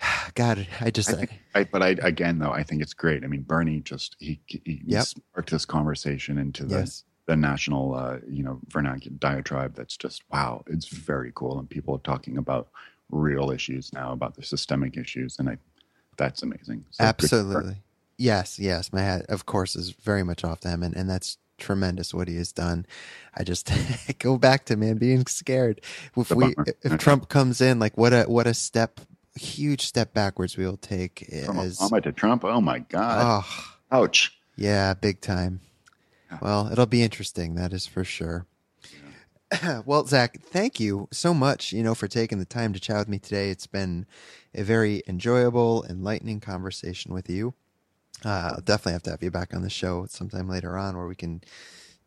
[0.34, 3.24] God, I just I think, I, but I again though, I think it's great.
[3.24, 5.04] I mean, Bernie just he, he Yep.
[5.04, 10.22] sparked this conversation into the yes, the national uh, you know vernacular diatribe that's just
[10.32, 12.68] wow it's very cool and people are talking about
[13.12, 15.56] real issues now about the systemic issues and i
[16.18, 17.76] that's amazing So absolutely,
[18.18, 18.92] yes, yes.
[18.92, 22.28] My hat, of course, is very much off to him, and and that's tremendous what
[22.28, 22.84] he has done.
[23.34, 23.70] I just
[24.18, 25.80] go back to man being scared.
[26.14, 26.66] If The we bummer.
[26.82, 29.00] if Trump comes in, like what a what a step,
[29.36, 34.36] huge step backwards we will take from obama to trump oh my god oh ouch
[34.56, 35.60] Yeah, big time.
[36.42, 38.46] Well, it'll be interesting, that is for sure.
[39.86, 43.08] well, Zach, thank you so much, you know, for taking the time to chat with
[43.08, 43.50] me today.
[43.50, 44.06] It's been
[44.54, 47.54] a very enjoyable, enlightening conversation with you.
[48.24, 51.06] Uh, I'll definitely have to have you back on the show sometime later on where
[51.06, 51.42] we can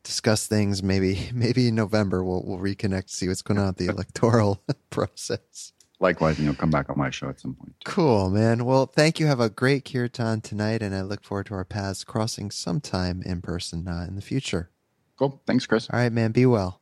[0.04, 0.82] discuss things.
[0.82, 5.74] Maybe, maybe in November we'll we'll reconnect, see what's going on with the electoral process.
[6.00, 8.66] likewise and you'll come back on my show at some point Cool, man.
[8.66, 9.28] Well, thank you.
[9.28, 13.42] Have a great kirtan tonight, and I look forward to our paths crossing sometime in
[13.42, 14.70] person uh, in the future.
[15.18, 16.32] cool thanks chris All right, man.
[16.32, 16.82] Be well.